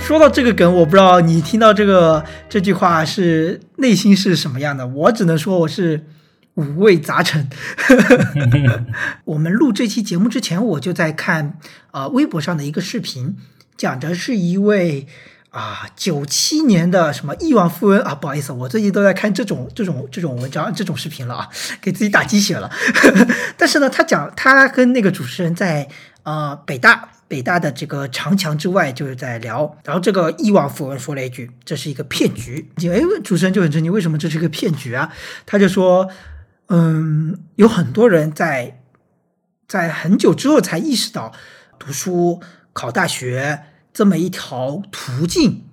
[0.00, 4.86] 说到这个梗，我不知道你听到这个这句话是内心是什么样的。
[4.86, 6.06] 我只能说我是
[6.54, 7.50] 五味杂陈。
[9.26, 11.58] 我们录这期节目之前，我就在看
[11.90, 13.36] 啊微博上的一个视频，
[13.78, 15.06] 讲的是一位
[15.48, 21.48] 啊九七年的什么亿万富翁啊，不好意思，我最近都在看这种这种这种文章这种视频了啊，
[21.80, 22.70] 给自己打鸡血了。
[23.56, 25.88] 但是呢，他讲他跟那个主持人在
[26.24, 27.08] 啊北大。
[27.28, 29.76] 北大的这个长墙之外，就是在聊。
[29.84, 35.12] 然后这个亿万富翁说了一句：“这是一个骗局。”哎，主持人就很震惊，为什么这是个骗局啊？
[35.44, 36.08] 他就说
[36.68, 38.80] ：“嗯，有很多人在
[39.66, 41.34] 在很久之后才意识到，
[41.78, 42.40] 读书
[42.72, 45.64] 考大学这么一条途径，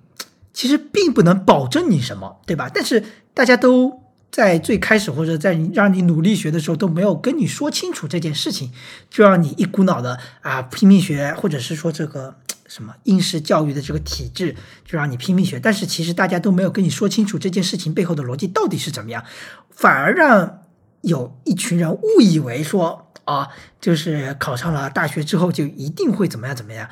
[0.52, 2.70] 其实并不能保证你什么，对吧？
[2.72, 8.70] 但是大家都。”在最开始或者在让你努力学的时候都没有跟你说清楚这件事情，
[9.08, 12.34] 就让你一股脑的啊拼命学，或者是说这个
[12.66, 19.24] 什么应试教育的这个体制就让你拼命学，但是其实大家都没有跟你说清楚这件事情背后的逻辑到底是怎么样，
[19.70, 20.64] 反而让
[21.00, 23.48] 有一群人误以为说啊，
[23.80, 26.90] 就是考上了大学之后就一定会怎么样怎么样，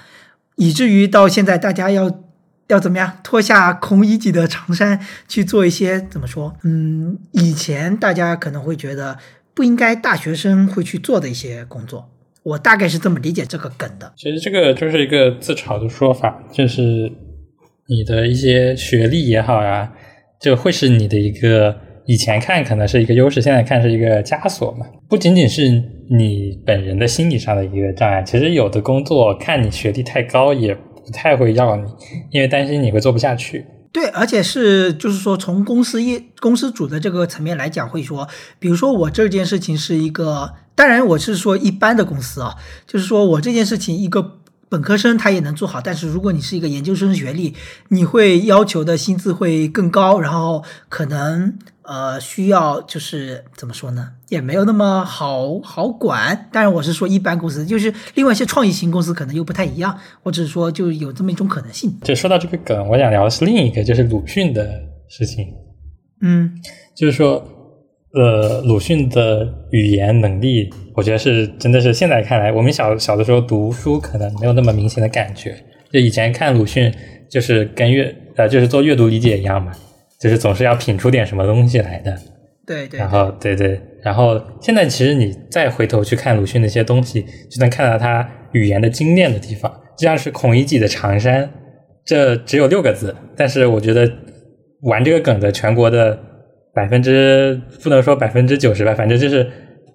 [0.57, 2.21] 以至于到现在大家要。
[2.69, 6.57] 要怎么样脱下孔乙己的长衫去做一些怎么说？
[6.63, 9.19] 嗯，以前大家可能会觉得
[9.53, 12.11] 不应该大学生会去做的一些工作，
[12.43, 14.15] 我大概是这么理解这个梗的。
[14.17, 17.13] 其实这个就是一个自嘲的说法，就是
[17.87, 19.93] 你的一些学历也好呀，
[20.41, 24.87] 就会是你的一个以前看可能是一个优势，现在看是一个枷锁嘛。
[25.09, 25.69] 不仅仅是
[26.11, 30.77] 你本人的心理上的一个障碍，其实有的工作看你学历太高也。
[31.07, 31.83] 不太会要你，
[32.31, 33.67] 因为担心你会做不下去。
[33.93, 38.27] 对，而且是就是说，从公司业公司主的这个层面来讲，会说，
[38.59, 42.55] 比如说我这件事情是一个，当然我是说一般的公司啊，
[42.87, 44.39] 就是说我这件事情一个
[44.71, 47.53] 本科生他也能做好，但是如果你是一个研究生学历，
[47.91, 51.59] 你会要求的薪资会更高，然后可能。
[51.85, 56.49] 呃，需要就是怎么说呢，也没有那么好好管。
[56.51, 61.95] 当然，我是说一般公司，就是另外一些创意型公司可能又不太一样，我只是说就有这么一种可能性。
[62.03, 64.67] 就说到这个梗，我想聊的是另一个，就是鲁迅的
[65.09, 65.47] 事情。
[66.23, 66.51] 嗯，
[66.97, 67.47] 就是说，
[68.15, 75.55] 呃，鲁迅的语言能力，我觉得是真的是现在看来，我们小小的时候读书可能没有那么明显的感觉。
[75.93, 76.91] 就以前看鲁迅，
[77.31, 79.71] 就是跟阅呃，就是做阅读理解一样嘛。
[80.21, 82.17] 就是总是要品出点什么东西来的，
[82.67, 89.71] 对对，然后对对，然后现在其实你再回头去看鲁迅那些东西，就能看到他语言的精炼的地方。
[89.99, 91.51] 就像是孔乙己的长衫，
[92.05, 94.11] 这只有六个字，但是我觉得
[94.83, 96.19] 玩这个梗的全国的
[96.75, 99.47] 百分之不能说百分之九十吧，反正就是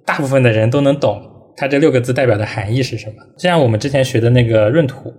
[0.06, 1.20] 大部分的人都能懂
[1.58, 3.16] 他这六个字代表的含义是什么。
[3.38, 5.14] 就像我们之前学的那个闰土，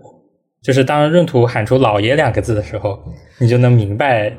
[0.63, 2.99] 就是当闰土喊出“老爷”两个字的时候，
[3.39, 4.33] 你就能明白。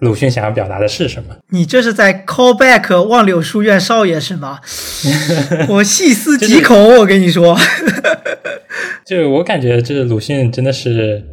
[0.00, 1.36] 鲁迅想要表达的是什么？
[1.50, 4.60] 你这是在 call back 望柳书院少爷是吗？
[5.68, 7.56] 我细思极恐，我跟你说，
[9.04, 11.24] 就我感觉，就是鲁迅真的是，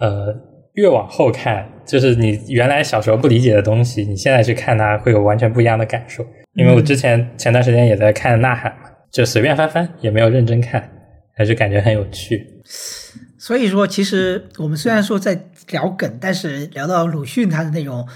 [0.00, 0.34] 呃，
[0.74, 6.24] 越往后看，就是你原来小时候不理解的东西，你现在去看它，会有完全不一样的感受。
[6.54, 10.90] 因为我之前前段时间也在看《呐喊》嘛，就随便翻翻，也没有认真看，
[11.36, 12.44] 还是感觉很有趣。
[13.48, 18.06] 所以说，其实我们虽然说在聊梗，但是聊到鲁迅他的那种，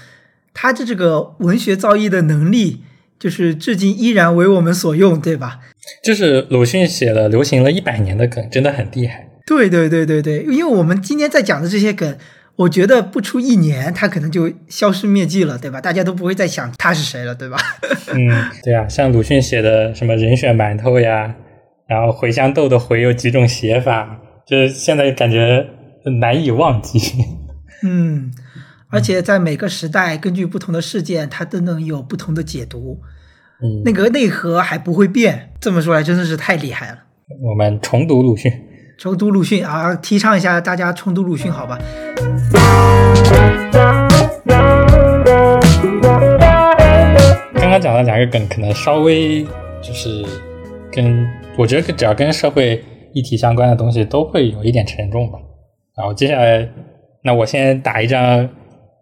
[0.53, 2.83] 他的这个文学造诣的能力，
[3.17, 5.61] 就是至今依然为我们所用，对吧？
[6.03, 9.27] 就是鲁迅写了流行了一百年的梗，真的很厉害。
[9.47, 12.15] 对对对对对，因为我们今天在讲的这些梗，
[12.57, 15.81] 我觉得不出一年，他可能就消失灭迹了，对吧？
[15.81, 17.57] 大家都不会再想他是谁了，对吧？
[18.13, 18.29] 嗯，
[18.63, 21.33] 对啊，像鲁迅写的什么人选馒头呀，
[21.87, 24.19] 然后茴香豆的茴有几种写法。
[24.45, 25.65] 就是现在感觉
[26.19, 26.99] 难以忘记，
[27.81, 28.29] 嗯，
[28.89, 32.99] 而且在每个时代，根据不同的事件，它都能有不同的解读，
[33.61, 35.53] 嗯，那个内核还不会变。
[35.61, 36.97] 这么说来，真的是太厉害了。
[37.41, 38.51] 我们重读鲁迅，
[38.97, 41.79] 重读鲁迅啊，提倡一下大家重读鲁迅，好吧？
[47.55, 49.45] 刚刚讲的两个梗，可能稍微
[49.81, 50.25] 就是
[50.91, 51.25] 跟
[51.57, 52.83] 我觉得只要跟社会。
[53.13, 55.39] 议题相关的东西都会有一点沉重吧。
[55.95, 56.67] 然后接下来，
[57.23, 58.49] 那我先打一张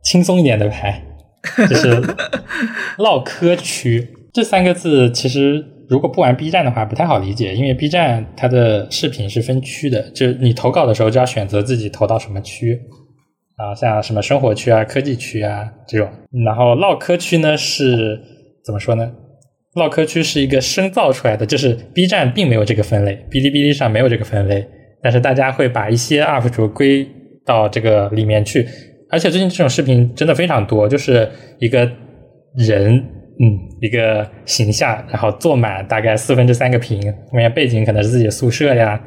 [0.03, 1.01] 轻松一点的牌，
[1.69, 2.01] 就是
[2.97, 12.79] 唠嗑区这三个字，其实如果不玩 B 站的话，不太好理解，因为 B 站它的视频是分区的，就是你投稿的时候就要选择自己投到什么区
[13.57, 16.09] 啊，像什么生活区啊、科技区啊这种。
[16.45, 18.19] 然后唠嗑区呢是
[18.65, 19.11] 怎么说呢？
[19.75, 24.67] 唠嗑区是一个深造出来的，就是 B 站并没有这个分类，哔哩哔哩上没有这个分类，
[25.01, 27.07] 但是大家会把一些 UP 主归
[27.45, 28.67] 到这个里面去，
[29.09, 31.29] 而且最近这种视频真的非常多，就是
[31.59, 31.89] 一个
[32.55, 33.03] 人。
[33.43, 39.01] 嗯，一个形象，然后坐满大概四分之三个屏，后面背景可能是自己的宿舍呀，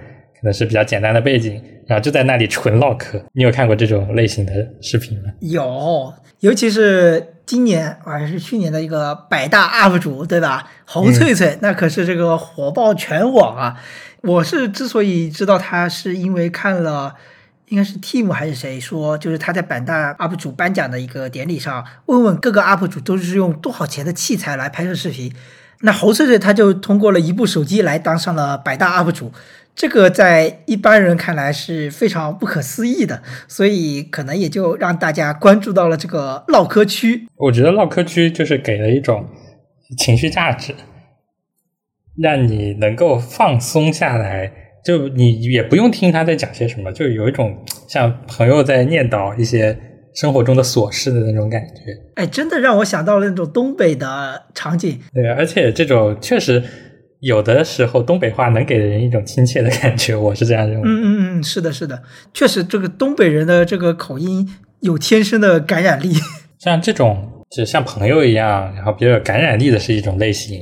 [0.44, 3.18] 可能是比较简单的背景，然后就在那里纯唠嗑。
[3.32, 4.52] 你有看过这种类型的
[4.82, 5.30] 视频吗？
[5.40, 10.68] 有，尤其是今年还是去年的一个百大 UP 主，对吧？
[10.84, 13.80] 侯翠翠，那可是这个火爆全网啊！
[14.20, 17.14] 我是之所以知道他，是因为看了。
[17.68, 25.32] 应该是 Team 还是谁说，就是他在百大 UP 主颁奖的一个典礼上，问问各个 UP 主都是用多少钱的器材来拍摄视频。
[25.80, 29.32] 那侯翠翠他就通过了一部手机来当上了百大 UP 主，
[29.74, 37.26] 这个在一般人看来是非常不可思议的，所以可能也就让大家关注到了这个唠嗑区。
[37.36, 39.26] 我觉得唠嗑区就是给了一种
[39.98, 40.74] 情绪价值，
[42.16, 44.52] 让你能够放松下来。
[44.84, 49.74] 就你也不用听他在讲些什么，就有一种像朋友在念叨一些
[50.14, 51.80] 生活中的琐事的那种感觉。
[52.16, 55.00] 哎，真的让我想到了那种东北的场景。
[55.14, 56.62] 对，而且这种确实
[57.24, 60.82] 有的时候东北话能给人一种亲切的感觉，我是这样认为。
[60.84, 64.48] 嗯嗯嗯，是的，是的，确实这个东北人的这个口音
[64.80, 66.12] 有天生的感染力。
[66.58, 70.60] 像这种就像朋友一样，然后比较有感染力的是一种类型，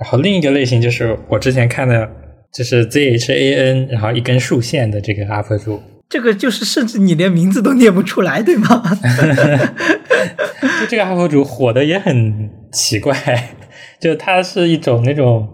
[0.00, 2.08] 然后另一个类型就是我之前看的。
[2.52, 8.82] 就是 Z H A N，然后一根竖线的这个 UP 主，这个就是甚至你连名字都念不出来，对吗？
[10.80, 13.50] 就这个 UP 主火的也很奇怪，
[14.00, 15.46] 就他是一种那种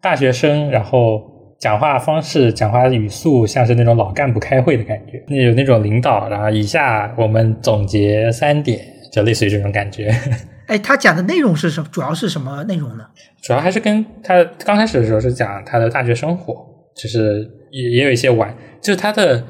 [0.00, 1.22] 大学生，然后
[1.58, 8.80] 讲话方式、讲话语速像是那种老干部开会的感觉，那有那种领导，然后以下我们总结三点，
[9.12, 10.14] 就类似于这种感觉。
[10.68, 11.88] 哎，他讲的内容是什么？
[11.90, 13.04] 主要是什么内容呢？
[13.42, 16.54] 主要还是跟他刚开始的时候是讲他的大学生活，
[16.94, 19.42] 就是也也有一些玩，就是他的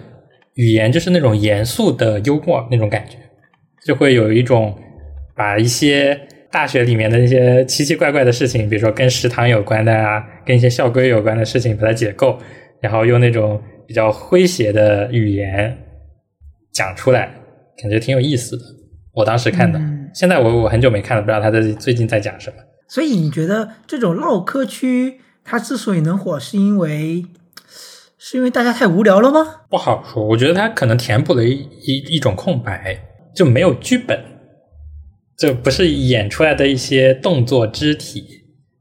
[0.54, 3.16] 语言就是那种严肃的幽默那种感觉，
[3.84, 4.72] 就会有一种
[5.34, 6.18] 把一些
[6.50, 12.38] 大学里面的那些奇奇怪怪的事情，比如说跟食堂有关的啊，跟一些校规有关的事情，把它解构，
[12.80, 15.76] 然后用那种比较诙谐的语言
[16.72, 17.34] 讲出来，
[17.80, 18.62] 感觉挺有意思的。
[19.14, 19.80] 我当时看的。
[20.14, 22.56] 现在我我很久没看了，不知道他在最近在讲什么。
[22.88, 27.24] 所以你觉得这种唠嗑区它之所以能火，是因为
[28.16, 29.44] 是因为大家太无聊了吗？
[29.68, 32.98] 不好说，我觉得它可能填补了一一一种空白，
[33.34, 34.18] 就没有剧本，
[35.38, 38.24] 就不是演出来的一些动作肢体，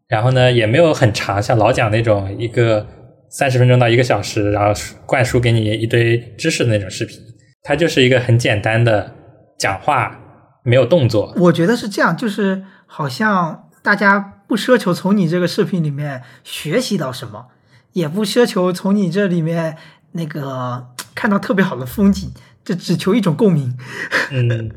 [0.08, 2.86] 然后呢也没有很长，像老蒋那种一个
[3.30, 7.18] 三十分钟到一个小时，然后灌输给你一堆知识的那种视频，
[7.62, 9.14] 它就是一个很简单的
[9.58, 10.24] 讲话。
[10.64, 17.46] 没有动作，我觉得是这样，就是好像大家不奢求从你这个视频里面学习到什么，
[17.94, 19.78] 也不奢求从你这里面
[20.12, 22.34] 那个看到特别好的风景，
[22.66, 23.78] 就只求一种共鸣。
[24.32, 24.70] 嗯，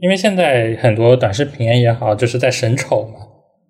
[0.00, 3.20] 因为现在很多短视频也好，就是在审丑嘛，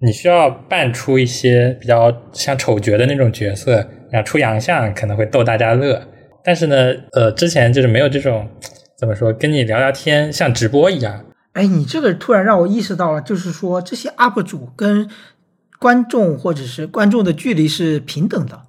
[0.00, 3.74] 你需要扮出一些比较像丑角的那种角色，
[4.10, 6.00] 然后出洋相可能会逗大家乐。
[6.42, 8.48] 但是呢，呃，之前就是没有这种
[8.96, 11.24] 怎么说，跟你聊聊天像直播一样。
[11.52, 15.10] 哎，你这个突然让我意识到了，就是说这些 UP 主跟
[15.78, 18.60] 观众或者是观众的距离是平等的，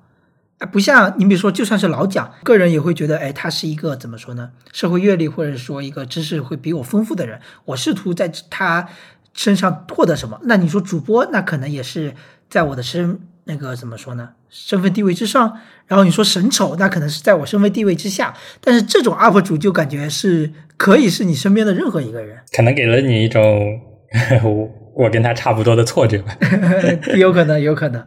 [0.66, 4.52] 不像你比如说，就算是老蒋，个人也会觉得，哎，他是一个怎么说呢？
[4.72, 8.88] 社会阅历或者说一个知识会比我丰富的人，我试图在他
[9.34, 10.40] 身上获得什么？
[10.44, 12.14] 那你说主播，那可能也是
[12.50, 14.30] 在我的身那个怎么说呢？
[14.50, 15.58] 身份地位之上。
[15.88, 18.34] 然后你说神丑，那可能是在我身份地位之下。
[18.62, 20.52] 但是这种 UP 主就感觉是。
[20.78, 23.80] 可以是你身边的任何一个人，可能给了你一种
[24.44, 26.36] 我我跟他差不多的错觉吧，
[27.16, 28.04] 有可能，有可能。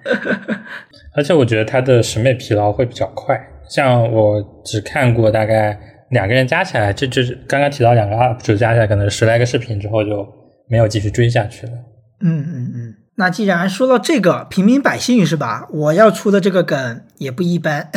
[1.17, 5.79] 而且我觉得他的审美疲劳会比较快，像我只看过大概
[6.11, 10.27] 两个人加起来，这就刚刚提到两个 UP 主加起来可能十来个视频之后就
[10.69, 11.73] 没有继续追下去了。
[12.21, 12.95] 嗯嗯嗯。
[13.17, 15.69] 那既然说到这个平民百姓是吧？
[15.73, 17.93] 我要出的这个梗也不一般。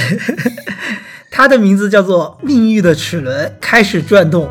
[1.32, 4.48] 它的名字叫做“命运的齿轮开始转动”。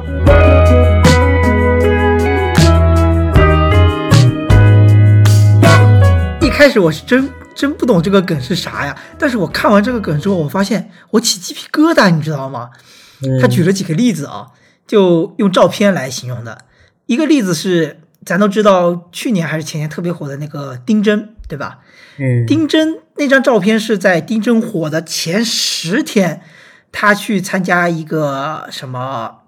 [6.40, 12.70] 一开始我是真真不懂这个梗是啥呀，但是我看完这个梗之后，我发现我起鸡皮疙瘩，你知道吗？
[13.40, 14.48] 他举了几个例子啊，
[14.86, 16.66] 就用照片来形容的。
[17.06, 21.78] 一个例子是，咱都知道去年还是前年特别火的那个丁真，对吧？
[22.18, 26.42] 嗯，丁真那张照片是在丁真火的前十天，
[26.92, 29.38] 他去参加一个什么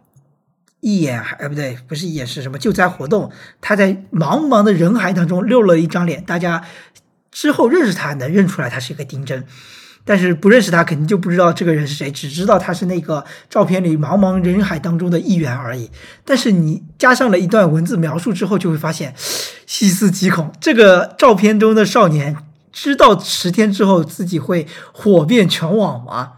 [0.80, 3.30] 义演，哎不对，不是义演，是什么救灾活动。
[3.61, 6.64] 他在茫茫的人海当中露了一张脸，大家
[7.31, 9.45] 之后认识他能认出来他是一个丁真，
[10.05, 15.91] 但是不认识他肯定就不知道这个人是谁，只知道他是那个照片里茫茫人海当中的一员而已。
[16.24, 19.14] 但是你加上了一段文字描述之后，就会发现
[19.66, 22.37] 细思极恐，这个照片中的少年。
[22.70, 26.33] 知道十天之后自己会火遍全网吗？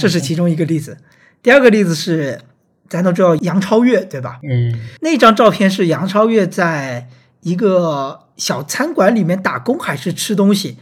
[0.00, 0.96] 这是其中一个例子。
[1.42, 2.40] 第二个例子是，
[2.88, 4.40] 咱都知道杨超越对吧？
[4.42, 7.08] 嗯，那张照片是杨超越在
[7.42, 10.78] 一个小餐馆里面打工还是吃东西？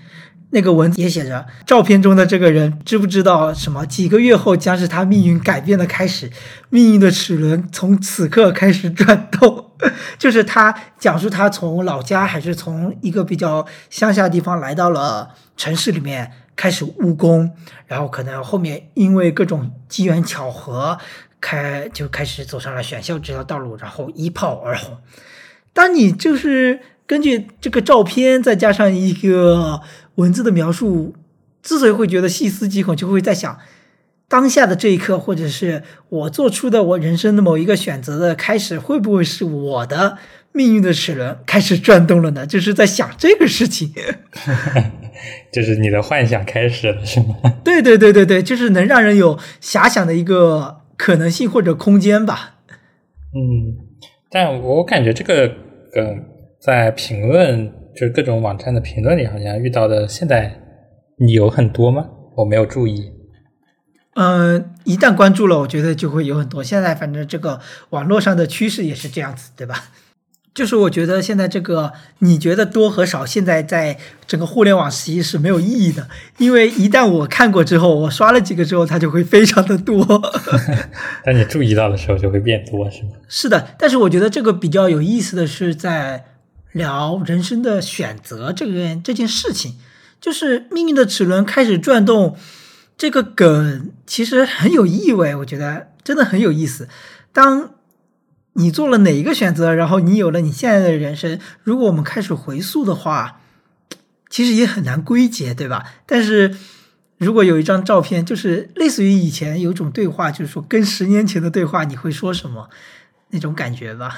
[0.50, 3.84] 那个文字也写着，照片中的这个人知不知道什么？
[3.84, 6.30] 几个月后将是他命运改变的开始，
[6.70, 9.72] 命运的齿轮从此刻开始转动。
[10.18, 17.54] 就是他讲述他从老家还是从一个比较乡下地方来到了城市里面开始务工，
[17.86, 20.98] 然后可能后面因为各种机缘巧合，
[21.40, 24.96] 开就开始走上了选秀这条道路，然后一炮而红。
[25.74, 29.80] 当你就是根据这个照片再加上一个。
[30.18, 31.14] 文字的描述
[31.62, 33.56] 之所以会觉得细思极恐，就会在想
[34.26, 40.18] 当下的这一刻，或者是我做出的我人生的某一个选择的开始，会不会是我的
[40.50, 42.44] 命运的齿轮开始转动了呢？
[42.44, 43.94] 就是在想这个事情，
[45.54, 47.36] 就是你的幻想开始了，是吗？
[47.62, 52.56] 对对对对对，就是能让人有遐想的一个可能性或者空间吧。
[53.32, 53.78] 嗯，
[54.28, 55.46] 但我感觉这个
[55.92, 56.24] 梗
[56.60, 57.72] 在评论。
[57.96, 60.56] 就是各种网站的评论里，好像遇到的现在
[61.16, 62.06] 你有很多吗？
[62.36, 63.10] 我没有注意。
[64.14, 66.62] 嗯，一旦关注了，我觉得就会有很多。
[66.62, 67.58] 现在反正这个
[67.90, 69.86] 网络上的趋势也是这样子，对吧？
[70.54, 73.98] 就是我觉得现在这个你觉得多和少，现在在
[74.28, 76.06] 整个互联网实际是没有意义的，
[76.36, 80.04] 因为一旦我看过之后，我刷了几个之后，它就会非常的多。
[81.26, 83.10] 当你注意到的时候，就会变多，是吗？
[83.26, 86.26] 是的，但是我觉得这个比较有意思的是在。
[86.72, 89.76] 聊人生的选择这个这件事情，
[90.20, 92.36] 就是命运的齿轮开始转动，
[92.96, 96.88] 这个梗其实很有意味，我觉得真的很有意思。
[97.32, 97.74] 当
[98.54, 103.40] 你做了哪一个选择，然后你有了你现在的人生，如果我们开始回溯的话，
[104.28, 105.84] 其实也很难归结，对吧？
[106.06, 106.56] 但是
[107.16, 112.68] 如果有一张照片，就是类似于以前有一种对话，就是说跟十年前的对话，你会说什么？
[113.30, 114.14] 那种感觉吧。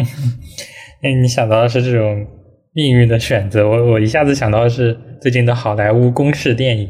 [1.02, 2.26] 哎，你想到的是这种
[2.72, 6.88] 命运的选择，我我一下子想到的是最近的好莱坞公式电影，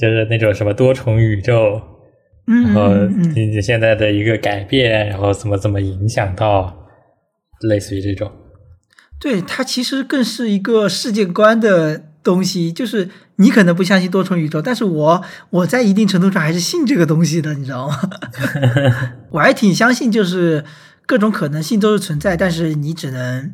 [0.00, 1.80] 就是那种什么多重宇宙，
[2.46, 2.94] 然后
[3.34, 6.86] 你现在的一个改变，然后怎么怎么影响到，
[7.68, 8.30] 类似于这种。
[9.18, 17.98] 对，它其实更是一个世界观的东西，就是你可能不相信多重宇宙，但是我我在一定程度上还是信这个东西的，你知道吗？
[19.30, 20.64] 我还挺相信，就是。
[21.06, 23.52] 各种可能性都是存在，但是你只能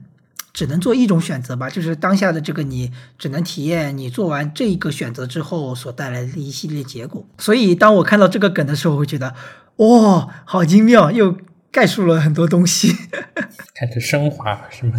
[0.52, 7.26] 只能做一种选择吧，就是当下的这个你只能体验你做完这一个选择之后所带来的一系列结果。
[7.38, 9.32] 所以当我看到这个梗的时候，会觉得
[9.76, 11.38] 哇，好精妙，又
[11.72, 12.94] 概述了很多东西，
[13.74, 14.98] 开始升华是吗？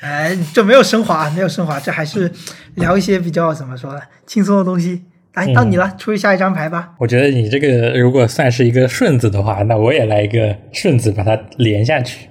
[0.00, 2.30] 哎，这没有升华，没有升华，这还是
[2.76, 5.02] 聊一些比较怎么说呢，轻松的东西。
[5.34, 6.92] 来到你了，出下一张牌吧。
[6.98, 12.28] 我觉得你这个如果算是一个顺子的话，那我也来一个顺子，把它连下去。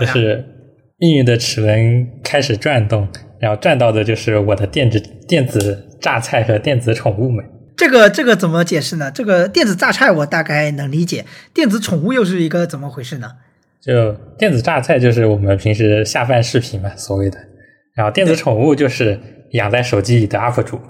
[0.00, 0.42] 就是
[0.96, 3.06] 命运的齿轮开始转动，
[3.38, 4.98] 然后转到的就是我的电子
[5.28, 7.44] 电子榨菜和电子宠物们。
[7.76, 9.10] 这个这个怎么解释呢？
[9.10, 13.32] 这个电子榨菜我大概能理解，电子宠物又是一个怎么回事呢？
[13.82, 17.38] 就电子榨菜就是我们平时下饭视频嘛，所谓的。
[17.94, 19.18] 然后电子宠物就是
[19.52, 20.80] 养在手机里的 UP 主，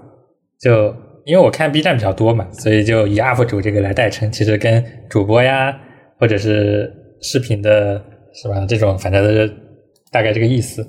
[0.61, 0.95] 就。
[1.27, 5.79] 因为我看 B 站比较多嘛，所以就以 UP 主这个来代称，其实跟主播呀，
[6.19, 8.65] 或者是视频的，是吧？
[8.67, 9.47] 这种反正是
[10.11, 10.85] 大概这个意思。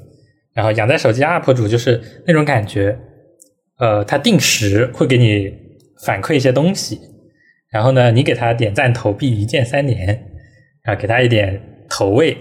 [0.54, 2.97] 然后养在手机 UP 主就是那种感觉，
[3.78, 5.54] 呃，他定时会给你
[6.06, 6.97] 反馈一些东西，
[7.70, 10.08] 然后呢，你给他点赞投币一键三连，
[10.82, 11.62] 然后给他一点
[11.92, 12.38] 投喂，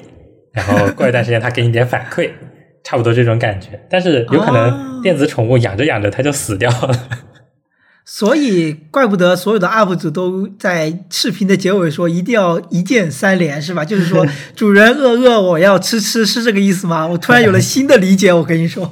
[0.52, 2.30] 然后过一段时间它给你点反馈，
[2.84, 3.80] 差不多这种感觉。
[3.90, 6.94] 但是有可能电子宠物养着养着它就死掉了。
[8.06, 13.84] 所以，怪不得所有的 UP 主都在视频的结尾说一定要一键三连，是吧？
[13.86, 14.26] 就是说，
[14.56, 17.06] 主人饿饿，我要吃吃，是这个意思吗？
[17.06, 18.90] 我突然有了新的理解，我跟你说，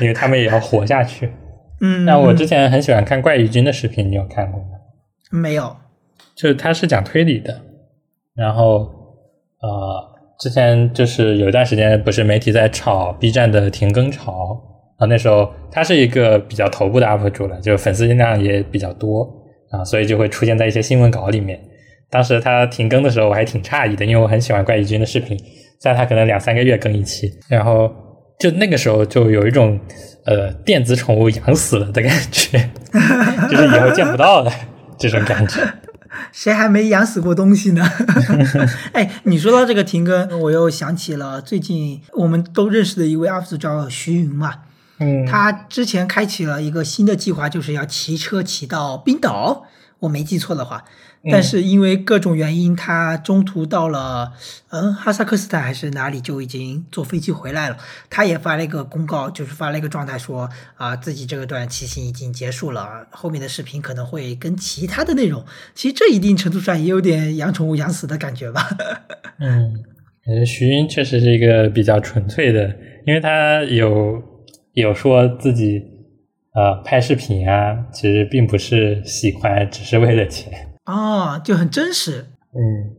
[0.00, 1.30] 因为他们也要活下去。
[1.80, 4.68] 嗯，那我之前很喜欢看怪异君的视频，你有看过吗？
[5.32, 5.76] 没有，
[6.36, 7.62] 就是他是讲推理的，
[8.36, 8.93] 然后
[9.64, 10.04] 呃，
[10.38, 14.60] 之前就是有一段时间不是媒体在炒 B 站的停更潮。
[14.96, 19.28] 啊，那时候他是一个比较头部的 UP 主了，就粉丝量也比较多
[19.72, 21.58] 啊，所以就会出现在一些新闻稿里面。
[22.10, 25.36] 当时他停更的时候，我还挺诧异的，因为我很喜欢怪异君的视频，
[25.80, 27.90] 虽然他可能两三个月更一期，然后
[28.38, 29.76] 就那个时候就有一种
[30.26, 32.58] 呃电子宠物养死了的感觉，
[33.50, 34.52] 就是以后见不到了
[34.96, 35.60] 这种感觉。
[36.32, 37.84] 谁还没养死过东西呢？
[38.92, 44.54] 哎，你说到这个停更，我又想起了最近我们都认识的一位 UP 主叫徐云嘛。
[44.98, 49.64] 嗯，他之前开启了一个新的计划，就是要骑车骑到冰岛，
[50.00, 50.84] 我没记错的话。
[51.30, 54.32] 但是因为各种原因，他中途到了
[54.70, 57.76] 嗯哈萨克斯坦还是哪里，就已经坐飞机回来了。
[58.10, 65.44] 他也发了一个公告，就是发了一个状态说啊，自己这个段骑行已经结束了，后面的视频可能会跟其他的内容。
[65.74, 68.68] 其实这一定程度上也有点养宠物养死的感觉吧。
[69.40, 69.72] 嗯，
[70.24, 72.68] 感觉徐云确实是一个比较纯粹的，
[73.06, 74.22] 因为他有
[74.74, 75.80] 有说自己
[76.54, 80.52] 呃拍视频啊，其实并不是喜欢，只是为了钱。
[80.84, 82.26] 啊，就很真实。
[82.52, 82.94] 嗯，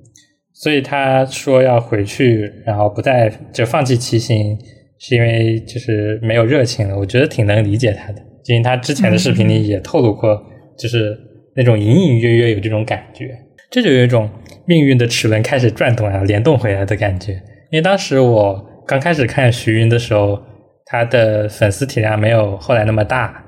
[0.54, 4.58] 所以他说要回去，然后不再就放弃骑行，
[5.00, 6.98] 是因为就是没有热情了。
[6.98, 10.36] 我觉得挺能理解他的，因为他之前的视频里也透露过，
[10.78, 11.18] 就是
[11.56, 13.38] 那种隐隐约约有这种感觉，
[13.70, 14.30] 这就有一种
[14.66, 17.34] 命运的齿轮开始转动啊，联动回来的感觉。
[17.72, 20.42] 因为当时我刚开始看徐云的时候，
[20.86, 23.44] 他的粉丝体量没有后来那么大，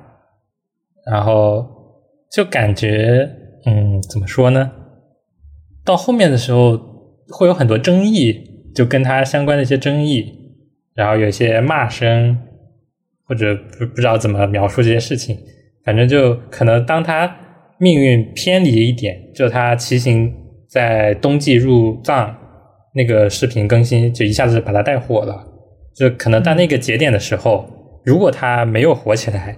[1.12, 1.66] 然后
[2.32, 3.30] 就感觉。
[3.70, 4.72] 嗯，怎么说呢？
[5.84, 6.80] 到后面的时候
[7.28, 10.26] 会有很多争议，就跟他相关的一些争议，
[10.96, 12.38] 然后有一些骂声，
[13.26, 15.38] 或者不不知道怎么描述这些事情。
[15.84, 17.36] 反正就可能当他
[17.78, 20.34] 命运偏离一点，就他骑行
[20.70, 22.34] 在冬季入藏
[22.94, 25.46] 那个视频更新，就一下子把他带火了。
[25.94, 27.66] 就可能到那个节点的时候，
[28.06, 29.58] 如果他没有火起来，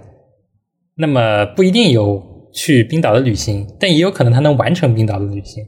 [0.96, 2.29] 那么不一定有。
[2.52, 5.64] 去冰岛的旅行，但也有可能他能完成冰岛的旅行，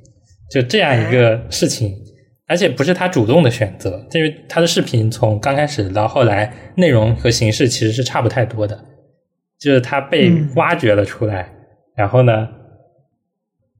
[0.50, 1.94] 就这样一个事情，
[2.46, 8.84] 而且不是他主动的选择，因为他的视频从刚开始到后来，内容和形式其实是差不太多的，
[9.58, 11.52] 就是他被挖掘了出来，
[11.96, 12.48] 然后呢，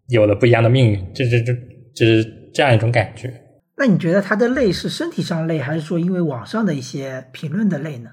[0.09, 1.53] 有了不一样的命运，这这这
[1.95, 2.25] 就是
[2.55, 3.33] 这样一种感觉。
[3.77, 8.11] 那你觉得他的累是身体上累，还是说因为网上的一些评论的累呢？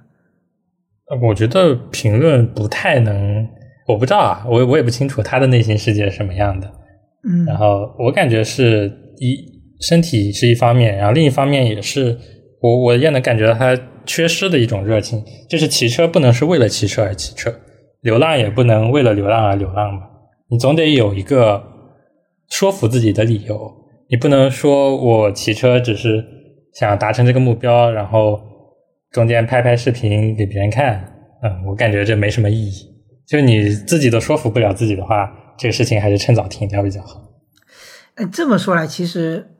[1.21, 3.47] 我觉得评论不太能。
[3.89, 6.67] 我不知道啊，我我也不清楚他的内心世界是什么样的。
[7.27, 9.35] 嗯，然后我感觉是一
[9.81, 12.15] 身体是一方面，然后另一方面也是
[12.61, 13.75] 我我也能感觉到他
[14.05, 17.51] 缺失的一种热情，就是骑车不能是为了骑车而骑车，
[18.01, 20.01] 流浪也不能为了流浪而流浪嘛。
[20.51, 21.63] 你总得有一个
[22.49, 23.59] 说服自己的理由，
[24.09, 26.23] 你不能说我骑车只是
[26.75, 28.39] 想达成这个目标，然后
[29.11, 31.11] 中间拍拍视频给别人看。
[31.41, 32.87] 嗯，我感觉这没什么意义。
[33.29, 37.29] 就你自己都说服不了自己的话，这个事情还是趁早停掉比较好。
[38.15, 39.51] 哎，这么说来，其实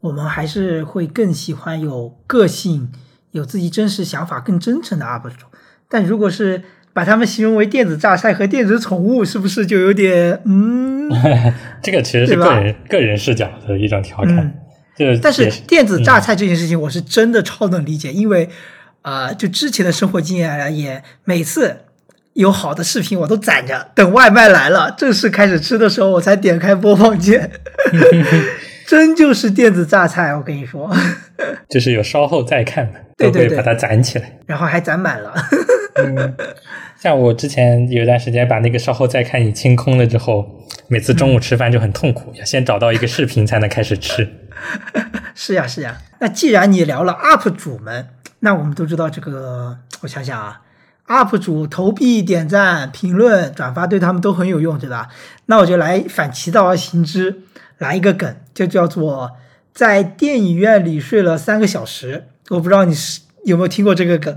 [0.00, 2.90] 我们还是会更喜欢有个性、
[3.32, 5.44] 有自己真实想法、更真诚的 UP 主。
[5.86, 6.62] 但如果是
[6.94, 11.10] 把他们形容为电子榨菜和电子宠物，是不是就有点嗯？
[11.82, 14.64] 这个其实是个人个人视角的一种调侃。
[14.96, 18.48] 就但是电子榨菜这件事情，我是真的超能理解，因为
[19.02, 21.80] 啊，就之前的生活经验而言，每次。
[22.34, 27.50] 有好的视频我都攒着，等外卖来了正式开始吃的时候，我才点开播放键。
[28.86, 30.90] 真就是电子榨菜，我跟你说，
[31.70, 35.32] 就是有稍后再看的，都可以把它攒起来，然后还攒满了
[36.02, 36.34] 嗯。
[36.98, 40.44] 像我之前有一段时间把那个稍后再看你清空了之后，
[40.88, 44.28] 每次中午吃饭就很痛苦，要先找到一个视频才能开始吃。
[45.34, 48.08] 是呀是呀，那既然你聊了 UP 主们，
[48.40, 50.60] 那我们都知道这个，我想想啊。
[51.10, 55.08] UP 主投币、点赞、评论、转发对他们都很有用，对吧？
[55.46, 57.42] 那我就来反其道而行之，
[57.78, 59.32] 来一个梗，就叫做
[59.74, 62.28] 在电影院里睡了三个小时。
[62.50, 64.32] 我不知道你是有没有听过这个梗？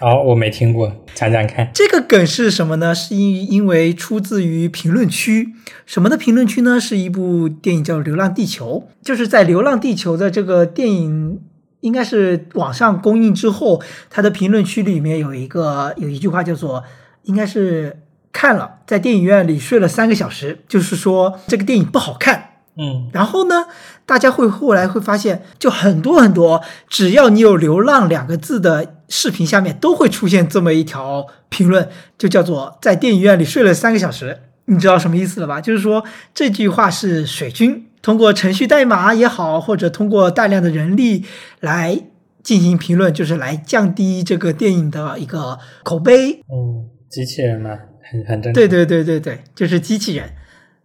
[0.00, 1.70] 哦，我没听过，讲讲看。
[1.72, 2.92] 这个梗是什么呢？
[2.92, 5.50] 是因因为出自于评论区，
[5.86, 6.80] 什么的评论区呢？
[6.80, 11.38] 是一部电影叫《流浪地球》，就是在《流浪地球》的这个电影。
[11.80, 16.82] 应该是网上公映之后，他的评论区里面有一个有一句话叫做
[17.24, 18.02] “应该是
[18.32, 22.50] 看了在电影院里睡了三个小时”，就是说这个电影不好看。
[22.78, 23.66] 嗯，然后呢，
[24.04, 34.40] 大家会后来会发现，就很多很多，只要你有“流浪”两个字的视频下面都会出现这么一条评论，就叫做在电影院里睡了三个小时。
[34.66, 35.60] 你知道什么意思了吧？
[35.60, 36.04] 就是说
[36.34, 37.85] 这句话是水军。
[38.02, 41.24] 通过程序代码也好，或者通过大量的人力
[41.60, 42.00] 来
[42.42, 46.40] 进行评论，就是来降低这个电影的一个口碑。
[46.52, 47.70] 嗯，机器人嘛，
[48.10, 48.52] 很很正常。
[48.52, 50.30] 对对对对对，就是机器人。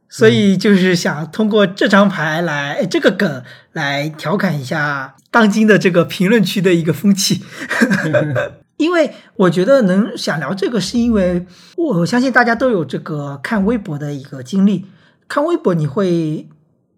[0.10, 3.42] 所以就是想通过这张牌来哎这个梗
[3.72, 7.42] 来调侃一下当今的这个评论区的一个风气。
[8.76, 11.46] 因为我觉得能想聊这个，是因为
[11.78, 14.88] 我相信大家都有这个看微博的一个经历。
[15.30, 16.50] 看微博你会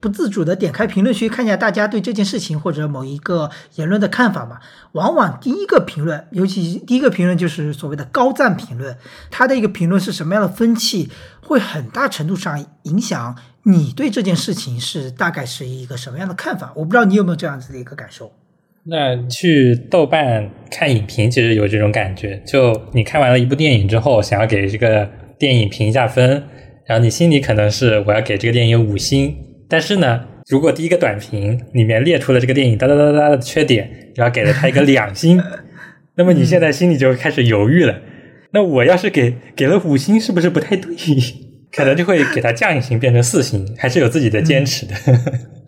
[0.03, 4.59] 不自主的点开评论区看一下大家对这件事情或者某一个言论的看法嘛。
[4.91, 8.97] 往往第一个评论，尤其第一个评论就是所谓的高赞评论，
[9.31, 11.09] 它的一个评论是什么样的风气，
[11.41, 16.73] 会很大程度上影响你对这件事情是大概是一个什么样的看法。
[16.75, 18.33] 我不知道你有没有这样子的一个感受。
[18.83, 22.43] 那去豆瓣看影评，其实有这种感觉。
[22.45, 26.43] 就你看完了一部电影之后，想要给这个电影评一下分，
[26.85, 29.33] 然后你心里可能是我要给这个电影五星。
[29.73, 35.41] 但是呢，如果第一个短评里面列出了这个电影哒哒哒哒的缺点，然后给了他一个两星，
[36.13, 37.99] 那么你现在心里就开始犹豫了。
[38.51, 40.95] 那我要是给给了五星，是不是不太对？
[41.75, 44.93] 可能就会给他降一星，变成四星，还是有自己的坚持的。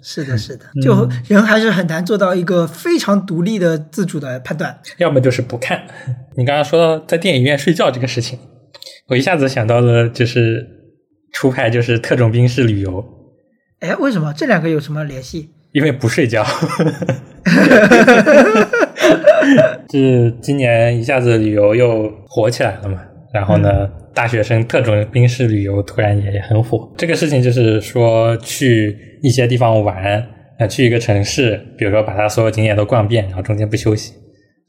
[0.04, 4.78] 是的，是的， 就人还是很难做到一个非常独立的、自主的判断。
[5.00, 5.82] 要么就是不看。
[6.38, 8.38] 你刚刚说到在电影院睡觉这个事情，
[9.08, 10.64] 我一下子想到了，就是
[11.34, 13.04] 出牌就是特种兵式旅游。
[13.86, 15.50] 哎，为什么这两个有什么联系？
[15.72, 16.44] 因为不睡觉。
[19.92, 23.00] 是今年一下子旅游又火起来了嘛？
[23.34, 26.92] 然后呢，大学生特种兵式旅游突然也很火。
[26.98, 30.26] 这个事情就是说去一些地方玩，
[30.58, 34.14] 呃，去一个城市，比如说把它所有景点都逛遍，然后中间不休息，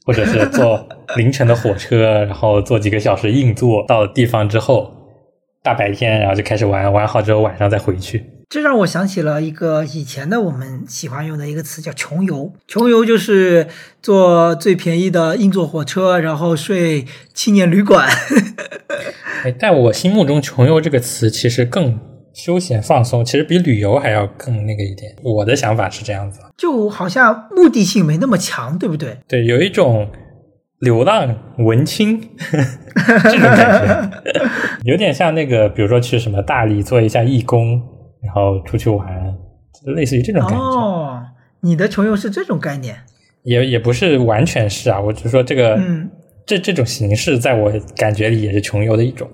[0.04, 0.86] 或者是坐
[1.16, 4.92] 凌晨的火车，然后坐几个小时硬座到了地方之后，
[5.66, 8.24] 大白天然后就开始玩，玩好之后晚上再回去。
[8.48, 12.52] 这让我想起了一个以前的我们喜欢用的一个词，叫“穷游”。
[12.68, 13.66] 穷游就是
[14.00, 17.04] 坐最便宜的硬座火车，然后睡
[17.34, 18.08] 青年旅馆。
[19.42, 21.98] 哎，在我心目中，“穷游”这个词其实更
[22.32, 25.16] 休闲放松，其实比旅游还要更那个一点。
[25.24, 29.18] 我的想法是这样子，就好像目的性没那么强，对不对？
[29.26, 30.08] 对，有一种
[30.80, 32.20] 流浪文青
[33.24, 34.50] 这种感觉，
[34.84, 37.80] 有点像那个，比如说去什么大理做一下义工。
[38.24, 39.06] 然后出去玩，
[39.94, 40.56] 类似于这种感觉。
[40.56, 41.22] 哦，
[41.60, 42.96] 你的穷游是这种概念？
[43.44, 46.10] 也也不是完全是啊，我只是说这个，嗯，
[46.44, 49.30] 这这种形式在我感觉里也是穷游的一种。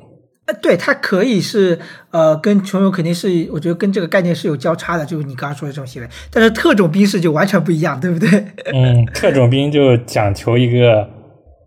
[0.46, 1.78] 呃，对，它可以是
[2.10, 6.08] 呃，跟穷游肯定是，我觉得跟这个概念是有交叉的，就是你刚刚说的这种行为。
[6.30, 8.28] 但是特种兵是就完全不一样，对不对？
[8.74, 11.08] 嗯，特种兵就讲求一个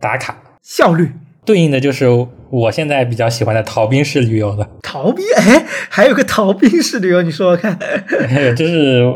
[0.06, 1.10] 打卡效率。
[1.44, 2.06] 对应的就是
[2.50, 4.68] 我现在比较喜欢的逃兵式旅游了。
[4.84, 5.24] 逃兵？
[5.36, 7.76] 哎，还有个逃兵式旅游，你说说看。
[8.54, 9.12] 就是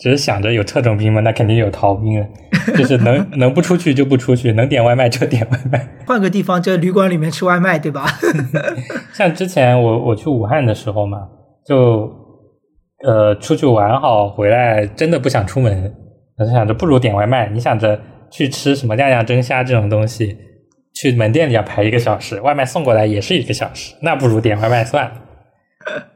[0.00, 2.26] 只是想着有特种兵嘛，那肯定有逃兵了。
[2.76, 5.88] 就是能 能不出去就不出去，能点外卖就点外卖。
[6.06, 8.04] 换个地方，在旅馆里面吃外卖，对吧？
[9.12, 11.18] 像之前我我去武汉的时候嘛，
[11.64, 12.10] 就
[13.04, 15.92] 呃出去玩好回来，真的不想出门，
[16.38, 17.48] 我就想着不如点外卖。
[17.48, 18.00] 你想着
[18.32, 20.38] 去吃什么亮亮蒸虾这种东西？
[20.94, 25.12] 去门店里要排一个小时，外卖送过来也是一个小时，那不如点外卖算了。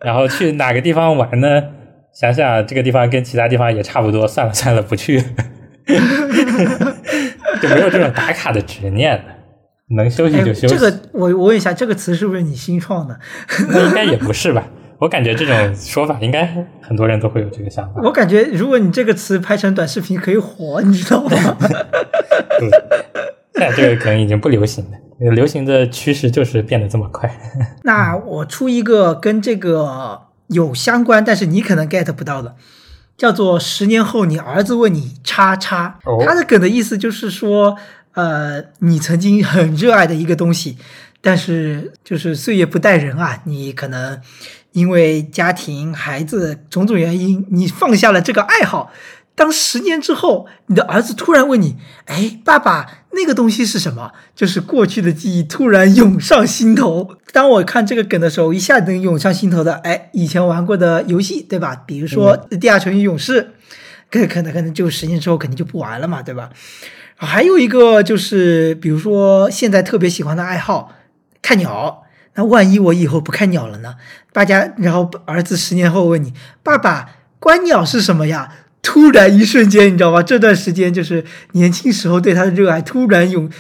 [0.01, 1.63] 然后去哪个地方玩呢？
[2.19, 5.21] 想想这个地方跟其他地方也差不多，算了算了，不去，
[7.61, 9.25] 就没有这种打卡的执念了。
[9.97, 10.69] 能休息就休息。
[10.69, 13.19] 这个我我问一下，这个词是不是你新创的？
[13.69, 14.67] 那应该也不是吧？
[14.99, 16.47] 我感觉这种说法应该
[16.81, 18.01] 很多人都会有这个想法。
[18.03, 21.29] 我感觉如果你这个词拍成短视频可以火，你知道吗？
[23.55, 27.31] 现在这个可能已经不流行了，流行的趋势就是变得这么快。
[27.85, 32.55] 那我出一个跟这个有相关，但是你可能 get 不到的，
[33.17, 37.77] 叫做“十年后你儿子问你叉叉”，他的梗的意思就是说，
[38.13, 40.77] 呃，你曾经很热爱的一个东西，
[41.23, 44.21] 但是就是岁月不待人啊，你可能
[44.77, 48.93] 因为家庭、孩子种种原因，你放下了这个爱好。
[49.35, 57.17] 当十年之后，你的儿子突然问你：“哎，爸爸，那个东西是什么？”就是过去的记忆突然涌上心头。
[57.33, 61.83] 当我看这个梗的时候，一下子能涌上心头的，哎，以前玩过的游戏，对吧？
[61.87, 63.43] 比如说《地下城与勇士》，
[64.11, 66.51] 可可能可能就十年之后肯定就不玩了嘛，对吧？
[67.17, 70.93] 还有一个就是，比如说现在特别喜欢的爱好，
[71.41, 72.03] 看鸟。
[72.37, 73.97] 那万一我以后不看鸟了呢？
[74.33, 76.33] 大家，然后儿子十年后问你
[76.63, 77.11] ：“爸爸，
[77.41, 80.23] 观鸟是什么呀？”突然一瞬间，你知道吗？
[80.23, 83.51] 这段时间就是年轻时候对他的热爱突然涌，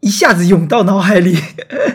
[0.00, 1.38] 一下子涌到脑海里。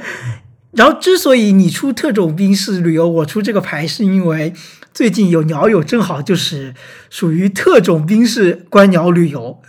[0.73, 4.53] 然后，之所以你出特种兵式旅游，我出这个牌，是因为
[4.91, 6.73] 最近有鸟友正好就是
[7.09, 9.61] 属于特种兵式观鸟旅游，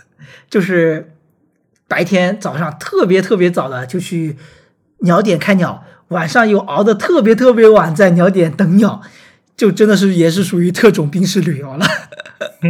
[0.49, 1.13] 就是
[1.87, 4.37] 白天早上特别特别早的就去
[4.99, 9.01] 鸟点看鸟，晚上又熬得特别特别晚在鸟点等鸟，
[9.57, 11.85] 就真的是也是属于特种兵式旅游了，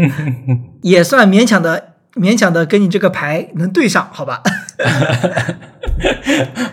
[0.82, 4.42] 也算勉强的勉强的跟你这个牌能对上，好吧？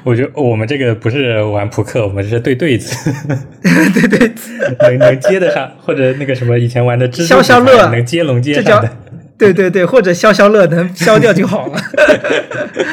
[0.05, 3.13] 我觉得我们这个不是玩扑克，我们是对对子，
[3.93, 8.91] 对对子，能能接得上，或者那个什么以前玩的消消乐能接龙接上的，
[9.41, 11.81] 对对对，或者消消乐能消掉就好了。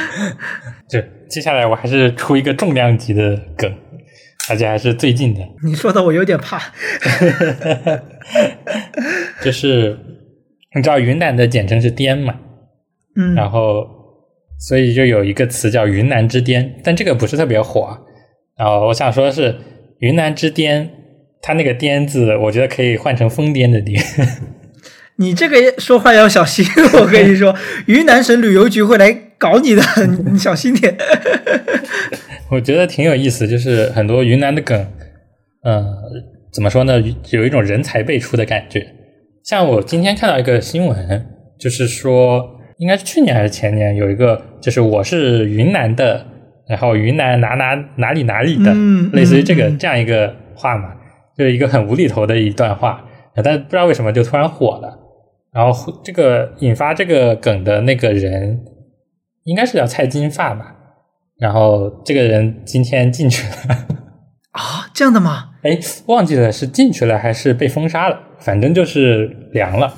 [0.88, 3.74] 就接下来我还是出一个重量级的梗，
[4.50, 6.62] 而且还是最近的，你说的我有点怕。
[9.44, 9.98] 就是
[10.76, 12.36] 你知道云南的简称是滇嘛，
[13.16, 13.84] 嗯，然后
[14.60, 17.98] 所以就有一个词叫云南之巅，但这个不是特别火。
[18.58, 19.56] 然后我想说的是
[20.00, 20.90] 云南之巅，
[21.42, 24.00] 它那个滇字，我觉得可以换成疯癫的癫。
[25.18, 26.66] 你这个说话要小心，
[27.00, 27.56] 我跟你说，
[27.88, 29.82] 云南省旅游局会来搞你的，
[30.32, 30.96] 你小心点。
[32.52, 34.78] 我觉得挺有意思，就是很多云南的梗，
[35.64, 35.84] 呃，
[36.54, 37.02] 怎么说呢？
[37.32, 38.86] 有一种人才辈出的感觉。
[39.44, 41.26] 像我今天看到一个新闻，
[41.60, 42.44] 就是说，
[42.78, 46.26] 应该是去年还是前年，有一个就是我是云南的，
[46.68, 50.94] 然后云南哪哪哪里哪里的，嗯类似于这个、嗯嗯这样一个话嘛，
[51.38, 53.06] 就是一个很无厘头的一段话，
[53.44, 55.00] 但不知道为什么就突然火了。
[55.56, 58.60] 然后这个引发这个梗的那个人，
[59.46, 60.76] 应该是叫蔡金发吧。
[61.40, 63.88] 然后这个人今天进去了，
[64.52, 65.52] 啊，这样的吗？
[65.64, 69.94] 哎，忘记了是进去了还是被封杀了，反正就是凉了。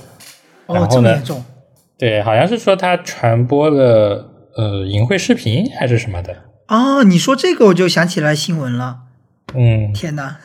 [0.68, 1.43] 然哦，后呢这么严重？
[1.97, 6.36] 对，好像是说他传播了呃淫秽视频还是什么的。
[6.68, 8.99] 哦，你说这个我就想起来新闻了。
[9.55, 10.38] 嗯，天哪！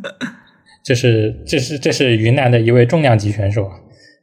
[0.84, 3.76] 这是这是这是云南的一位重量级选手啊。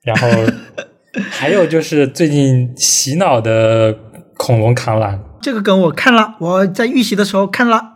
[0.06, 0.30] 然后
[1.32, 3.94] 还有就是最近洗脑的
[4.38, 7.94] 恐龙扛狼，这个梗我看了，我在预习的时候看了，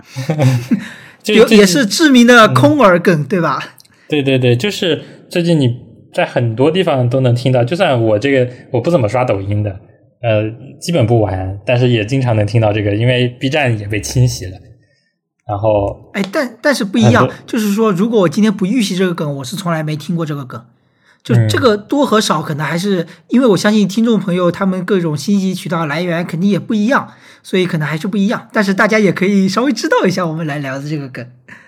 [1.23, 3.75] 就也是知名的空耳梗，对吧？
[4.07, 5.75] 对对对，就是最近你
[6.13, 9.69] 在很多地方都能听到，就算我这个我不怎么刷抖音的，
[10.21, 10.49] 呃，
[10.79, 14.53] 基本不玩，但是也经常能听到这个，因为 B 站也被清洗了。
[15.47, 20.63] 然后，哎，但但是不一样， 就是说，如果我今天不预习这个梗，我是从来没听过这个梗。
[21.29, 27.07] 就嗯这个多和少，可能还是因为我相信听众朋友他们各种信息渠道来源肯定也不一样，
[27.43, 28.47] 所以可能还是不一样。
[28.51, 31.23] 但是大家也可以稍微知道一下我们来聊的这个梗。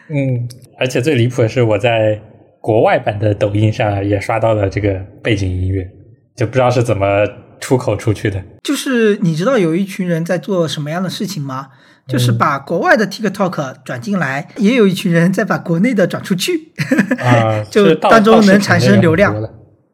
[0.09, 0.49] 嗯，
[0.79, 2.19] 而且最离谱的是，我在
[2.59, 5.87] 国外版的抖音上也刷到了这个背景音乐，
[6.35, 7.27] 就不知道是怎么
[7.59, 8.43] 出口出去的。
[8.63, 11.67] 就是你知道有一群人在做什么样的事情吗？
[12.07, 16.71] 就是把国外的 TikTok 转进来，也有一群人在把国内的转出去。
[17.19, 19.33] 啊， 就当中能产生流量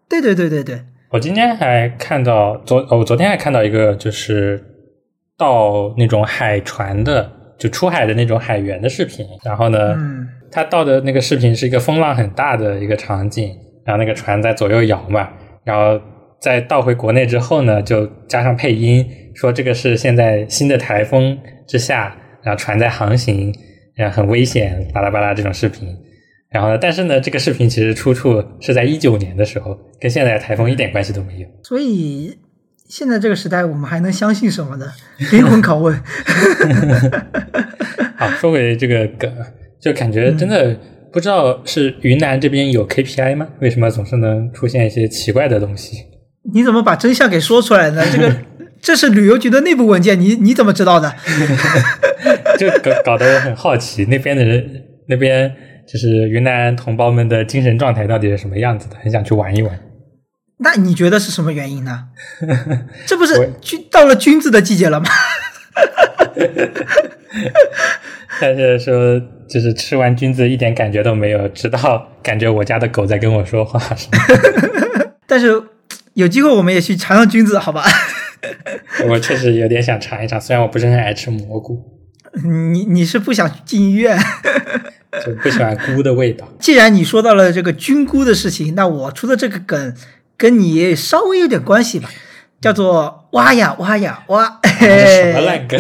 [0.10, 0.82] 对对对对对，
[1.12, 4.64] 我今天还看到昨哦，我昨天还看到一个就是
[5.38, 9.26] 到那种海船的，就出海的那种海员的视频。
[9.44, 13.54] 然后呢，嗯他到的那个视频是一个风浪很大的一个场景，
[13.84, 15.28] 然后那个船在左右摇嘛，
[15.66, 16.02] 然后
[16.40, 19.06] 在倒回国内之后呢，就加上配音
[19.38, 23.54] 说这个是现在新的台风之下，然后船在航行，
[23.94, 25.88] 然后很危险，巴拉巴拉这种视频。
[26.50, 31.48] 然后呢，但是呢，这个视频其实出处是在一九年的时候，跟现在的台风一点关系都没有。
[31.62, 32.36] 所以
[32.88, 34.92] 现在这个时代，我们还能相信什么呢？
[35.32, 36.02] 灵魂拷问。
[38.18, 39.32] 好，说回这个梗，
[39.80, 40.76] 就感觉真的
[41.12, 43.48] 不知道是云南这边有 KPI 吗？
[43.60, 46.06] 为什么总是能出现一些奇怪的东西？
[46.54, 48.02] 你怎么把真相给说出来呢？
[48.10, 48.34] 这个
[48.88, 51.14] 这是旅游局的内部文件，你你怎么知道的？
[52.58, 54.66] 就搞搞得我很好奇，那边的人，
[55.10, 55.54] 那边
[55.86, 59.78] 就是云南同胞们的精神状态到底是什么样子的，很想去玩一玩。
[60.60, 62.06] 那你觉得是什么原因呢？
[63.06, 65.10] 这不是君到了君子的季节了吗？
[68.40, 69.20] 但是说，
[69.50, 73.82] 就是吃完菌子一点感觉都没有，直到感觉我家的狗在跟我说话。
[75.28, 75.62] 但是
[76.14, 77.84] 有机会我们也去尝尝君子，好吧？
[79.10, 81.84] 我确实有点想尝一尝，虽然我不是很爱吃蘑菇，
[82.44, 84.18] 你你是不想进医院？
[85.26, 86.48] 就不喜欢菇的味道。
[86.60, 89.94] 既然你说到了这个菌菇的事情，那我出的这个梗
[90.36, 92.10] 跟你稍微有点关系吧，
[92.62, 95.80] 叫做挖呀挖呀挖， 这什么烂梗？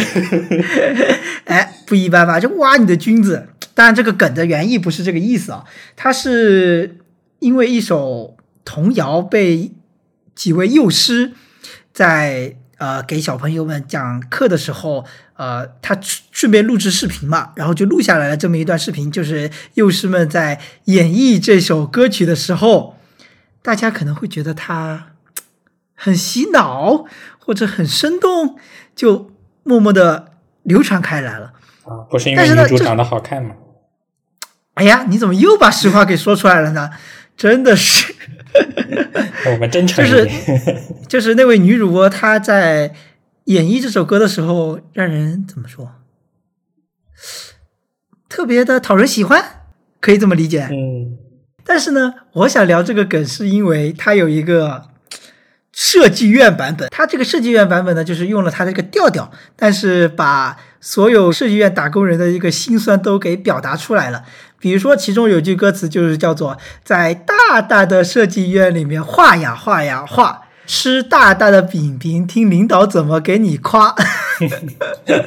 [1.46, 2.40] 哎，不一般吧？
[2.40, 3.50] 就挖你的菌子。
[3.76, 5.64] 当然，这个梗的原意不是这个意思啊，
[5.96, 6.98] 它是
[7.40, 9.72] 因为一首童谣被
[10.34, 11.34] 几位幼师
[11.98, 23.00] 在呃给小朋友们讲课的时候，呃，他顺顺便录制视频嘛，然后就录下来了这么一段视频，就是幼师们在演绎这首歌曲的时候，
[23.64, 25.08] 大家可能会觉得他
[25.96, 27.06] 很洗脑
[27.40, 28.60] 或者很生动，
[28.96, 29.32] 就
[29.64, 31.54] 默默的流传开来了。
[31.84, 33.56] 啊，不是因为女主长得好看吗？
[34.76, 36.92] 哎呀，你怎么又把实话给说出来了呢？
[37.36, 38.16] 真的是，
[39.52, 40.30] 我们真诚就是
[41.08, 42.94] 就是那位女主播，她在
[43.46, 45.92] 演绎这首歌的时候，让人怎么说？
[48.30, 49.44] 特别的讨人喜欢，
[50.02, 50.68] 可以这么理解。
[50.72, 51.18] 嗯，
[51.64, 54.90] 但是呢，我想聊这个梗，是因为它有一个
[55.72, 56.90] 设计院版本。
[56.92, 64.24] 它这个设计院版本呢，就是用了它这个调调，但是把所有设计院打工人的一个心酸都给表达出来了。
[64.60, 73.96] 比如说，其中有句歌词就是叫做“在大大的设计院里面画呀画呀画，吃大大的饼饼，听领导怎么给你夸。”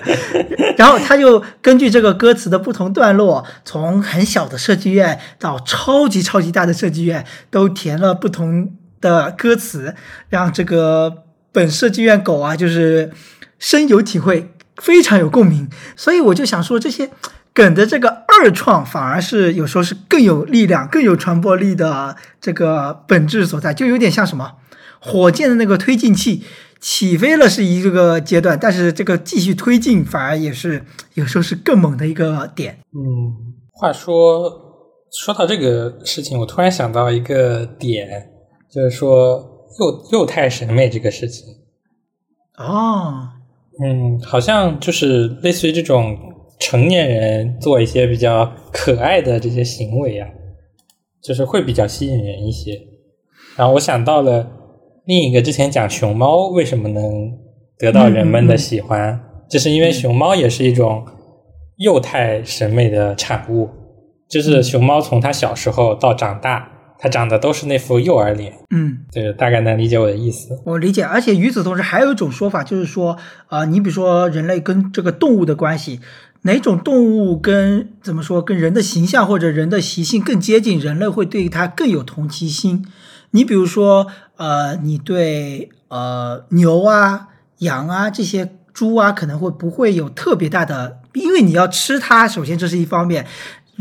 [0.77, 9.95] 然后他就根据这个歌词的不同段落，从很小的设计院到超级超级大的设计院，都填了不同的歌词，
[10.29, 11.23] 让这个
[11.53, 13.13] 本设计院狗啊，就是
[13.61, 15.69] 深有体会，非常有共鸣。
[15.95, 17.11] 所以我就想说这些。
[17.53, 24.53] 梗的这个二创反而是有时候是更有力量、更有传播力的这个本质所在，就有点像什么
[25.01, 26.45] 火箭的那个推进器
[26.79, 30.85] 起飞了是一个阶段，但是这个继续推进反而也是
[31.15, 32.79] 有时候是更猛的一个点。
[32.95, 33.35] 嗯，
[33.73, 34.49] 话说
[35.13, 38.31] 说到这个事情，我突然想到一个点，
[38.73, 41.45] 就是说幼幼态审美这个事情。
[42.57, 43.29] 哦，
[43.83, 46.17] 嗯，好像就是类似于这种。
[46.61, 50.29] 成年人做一些比较可爱的这些行为啊，
[51.23, 52.79] 就是会比较吸引人一些。
[53.57, 54.49] 然后我想到了
[55.07, 57.33] 另一个，之前讲熊猫为什么能
[57.79, 61.05] 得到人们的喜欢，就是因为熊猫也是一种
[61.79, 63.69] 幼态审美的产物。
[64.29, 66.71] 就是熊猫从它小时候到长大，
[67.01, 68.53] 它长得都是那副幼儿脸。
[68.71, 70.61] 嗯，对，大概能理解我的意思。
[70.65, 71.03] 我理解。
[71.03, 73.17] 而且与此同时，还有一种说法，就是说，
[73.49, 76.01] 啊，你比如说人类跟这个动物的关系。
[76.43, 82.87] 哪种动物跟怎么说跟人的形象或者人的习性更接近，人类会对它更有同情心。
[83.33, 84.07] 你比如说，
[84.39, 87.29] 呃，你对呃牛啊、
[87.59, 93.27] 羊啊这些猪啊，可能会不会有特别大的，因为你要吃它，首先这是一方面。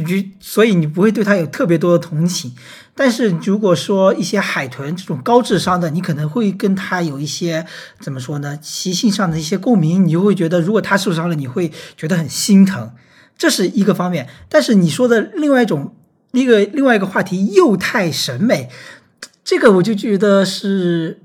[0.05, 2.55] 你所以你不会对它有特别多的同情，
[2.95, 7.65] 但是如果说一些海豚这种高智商的，你可能会跟它有一些
[7.99, 12.93] 怎么说呢，习性上的一些共鸣，你就会觉得如果它受伤了，你会觉得很心疼，
[13.37, 14.29] 这是一个方面。
[14.47, 15.93] 但是你说的另外一种
[16.31, 18.69] 一个另外一个话题，幼态审美，
[19.43, 21.21] 这个我就觉得是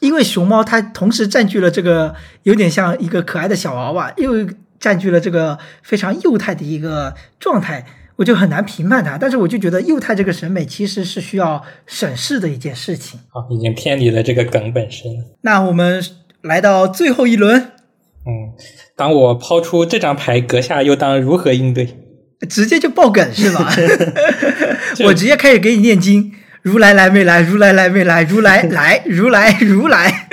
[0.00, 4.48] 因为熊猫它同时占据了这个有点像一个可爱的小娃娃，又
[4.80, 7.86] 占据了这个非常幼态的一个状态。
[8.18, 13.20] 我就很难评判它，但是我就觉得幼态这个审美其实是需要审视的一件事情。
[13.28, 15.10] 好，已经偏离了这个梗本身。
[15.42, 16.04] 那我们
[16.42, 17.60] 来到最后一轮。
[18.26, 18.52] 嗯，
[18.96, 21.96] 当我抛出这张牌，阁下又当如何应对？
[22.48, 23.72] 直接就爆梗是吧？
[25.06, 27.40] 我直接开始给你念经：如来来没来？
[27.40, 28.24] 如来来没来？
[28.24, 30.28] 如来来，如来 如来。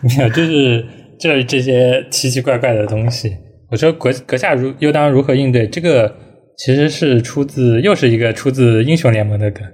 [0.00, 0.84] 没有，就是
[1.16, 3.36] 就是这些奇奇怪怪的东西。
[3.74, 5.66] 我说阁阁下如又当如何应对？
[5.66, 6.14] 这个
[6.56, 9.66] 其实是出自又是一个出自英雄联盟的梗。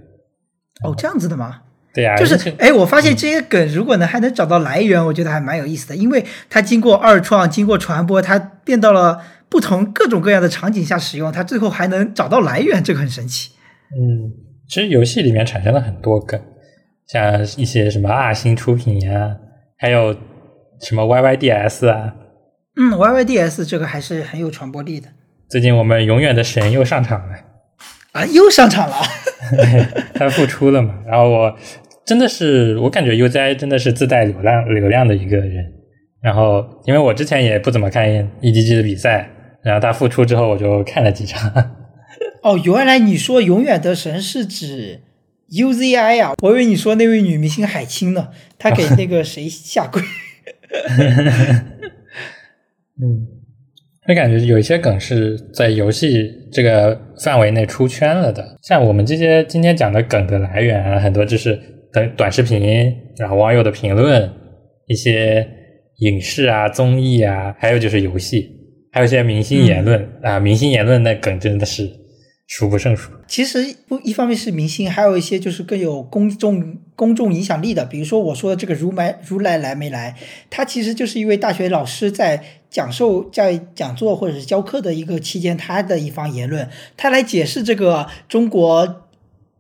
[0.83, 1.61] 哦，这样子的吗？
[1.93, 9.21] 对呀，就是哎，我发现这些梗如果呢还能找到来源，我觉得还蛮有意思的，因为它经过二创、经过传播，它变到了
[9.51, 13.51] 不同各种各样的场景下使用，它最后还能找到来源，这个很神奇。
[13.95, 14.33] 嗯，
[14.67, 16.41] 其实游戏里面产生了很多梗，
[17.07, 19.37] 像一些什么二星出品呀，
[19.77, 20.17] 还有
[20.81, 22.15] 什么 YYDS 啊。
[22.83, 25.09] 嗯，YYDS 这个还是很有传播力的。
[25.51, 27.35] 最近我们永远的神又上场了
[28.13, 28.97] 啊，又上场了，
[30.15, 30.95] 他复出了嘛？
[31.07, 31.55] 然后我
[32.07, 35.73] 真的是，我感觉 UZI 真的是自带流量流量的一个人。
[36.23, 38.09] 然后因为我之前也不怎么看
[38.41, 39.29] E D G 的比赛，
[39.63, 41.53] 然后他复出之后，我就看了几场。
[42.43, 45.03] 哦，原来你说永远的神是指
[45.49, 46.33] U Z I 啊？
[46.43, 48.29] 我以为你说那位女明星海清呢，
[48.59, 50.01] 她给那个谁下跪。
[53.03, 53.27] 嗯，
[54.07, 58.57] 会感觉有一些梗是在游戏这个范围内出圈了的。
[58.63, 61.59] 像我们这些今天讲的梗的来源啊，很多就是
[61.93, 62.61] 短短视频，
[63.17, 64.31] 然后网友的评论，
[64.87, 65.47] 一些
[65.99, 68.49] 影视啊、综艺啊，还有就是游戏，
[68.93, 70.39] 还有一些明星言论啊。
[70.39, 71.89] 明星言论那梗真的是
[72.51, 73.13] 数不胜数。
[73.29, 77.85] 其实不，一方面是明星，还有一些就是更有公众公众影响力的。
[77.85, 80.17] 比如说我说的这个如来如来来没来，
[80.51, 82.43] 他其实就是一位大学老师在。
[82.71, 89.09] 讲授在讲座或者是教课的一个期间，他的一方言论，他来解释这个中国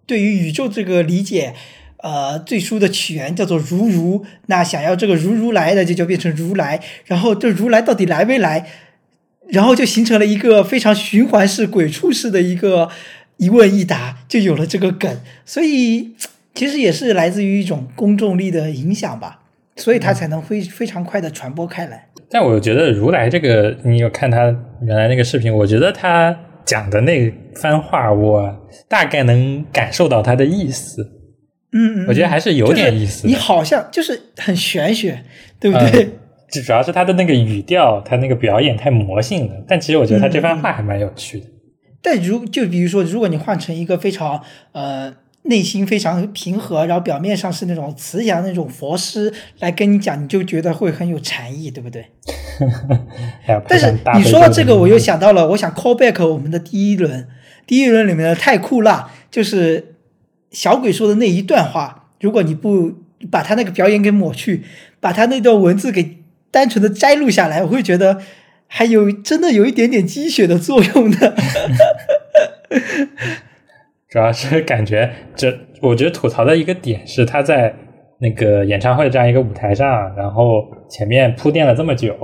[0.07, 1.53] 对于宇宙这个理解，
[2.05, 8.65] 呃，最初的起源叫做如如，那想要这个如如来的就就变成如来，然后这如来到底来没来，
[9.53, 12.89] 然后就形成了一个非常循环式、鬼畜式的一个
[13.37, 15.11] 一问一答，就有了这个梗。
[15.45, 16.13] 所以
[16.55, 19.41] 其实也是来自于一种公众力的影响吧，
[19.77, 22.07] 所以它才能非非常快的传播开来。
[22.31, 24.45] 但我觉得如来这个，你有看他
[24.83, 25.53] 原来那个视频？
[25.53, 31.11] 我觉得他讲的那番话，我大概能感受到他的意思。
[31.73, 33.27] 嗯，我觉得还是有点意思。
[33.27, 35.25] 你好像就是很玄学，
[35.59, 36.05] 对不对？
[36.05, 36.11] 就
[36.51, 39.65] 主要是他的那个语调，他那个表演太魔性了。
[39.69, 41.47] 但其实我觉得他这番话还蛮有趣的。
[42.03, 44.43] 但如就比如说，如果你换成一个非常
[44.73, 52.07] 呃内心非常平和，然后表面上是那种慈祥那种佛师来跟你讲，你就觉得会很有禅意，对不对？
[53.69, 57.29] 但是你说到这个，我又想到了，我想 call back 我们的第一轮，
[57.67, 59.87] 第一轮里面的太酷辣，就是。
[60.53, 62.91] 小鬼说的那一段话，如果你不
[63.31, 64.65] 把他那个表演给抹去，
[64.99, 66.20] 把他那段文字给
[66.51, 68.21] 单纯的摘录下来，我会觉得
[68.67, 71.35] 还有真的有一点点积雪的作用的。
[74.09, 77.73] 主要是感觉这，我觉得吐槽的一个点是他在
[78.21, 82.17] 那个演唱会这样一个舞台上，然后前面铺垫了这么久，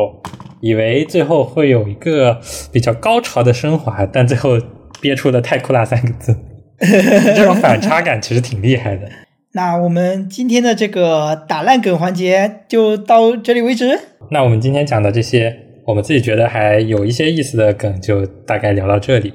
[0.60, 2.40] 以为最后会有一个
[2.72, 4.58] 比较高潮的升华，但最后
[5.00, 6.36] 憋出了“太酷啦”三个字。
[6.78, 9.08] 这种反差感其实挺厉害的。
[9.57, 13.98] 那我们今天的这个打烂梗环节就到这里为止。
[14.30, 19.32] 那我们今天讲的这些，我们自己觉得还有一些意思的梗，就大概聊到这里。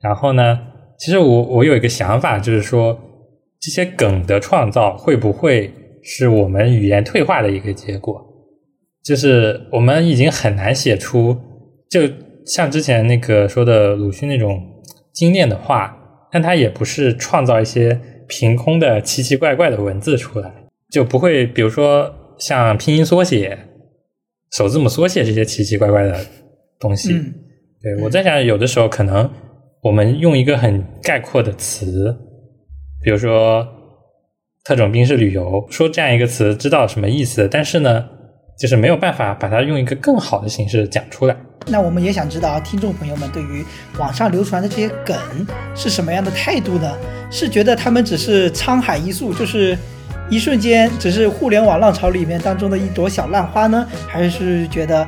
[0.00, 0.58] 然后呢，
[0.98, 2.98] 其实我我有一个想法，就是说
[3.60, 5.70] 这些梗的创造会不会
[6.02, 8.18] 是我们语言退化的一个结果？
[9.04, 11.36] 就是我们已经很难写出，
[11.90, 12.00] 就
[12.46, 14.62] 像之前那个说的鲁迅那种
[15.12, 15.94] 精炼的话。
[16.30, 17.98] 但它也不是创造一些
[18.28, 20.52] 凭空的奇奇怪怪的文字出来，
[20.90, 23.58] 就不会比如说像拼音缩写、
[24.52, 26.16] 首字母缩写这些奇奇怪怪的
[26.78, 27.12] 东西。
[27.80, 29.28] 对我在想，有的时候可能
[29.82, 32.14] 我们用一个很概括的词，
[33.02, 33.66] 比如说
[34.64, 38.08] “特种兵式旅游”，说这样一个词知道什么意思，但是呢，
[38.58, 41.36] 就是没有办法把它用一个更好的形式讲出来。
[41.70, 43.64] 那我们也想知道，听众朋友们对于
[43.98, 45.16] 网上流传的这些梗
[45.74, 46.90] 是什么样的态度呢？
[47.30, 49.76] 是觉得他们只是沧海一粟，就是
[50.30, 53.86] 一瞬间，只是互联网浪潮里面当中的一朵小浪花呢？
[54.06, 55.06] 还是觉得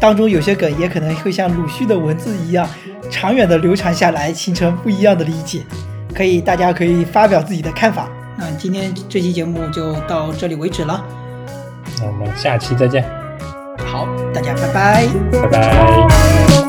[0.00, 2.68] 当中有些梗也可能会像鲁迅的文字一样，
[3.10, 5.62] 长远的流传下来，形成不一样的理解？
[6.14, 8.08] 可以，大家可以发表自己的看法。
[8.38, 11.04] 那今天这期节目就到这里为止了，
[11.98, 13.25] 那我们下期再见。
[13.96, 16.65] 好，大家拜拜，拜拜。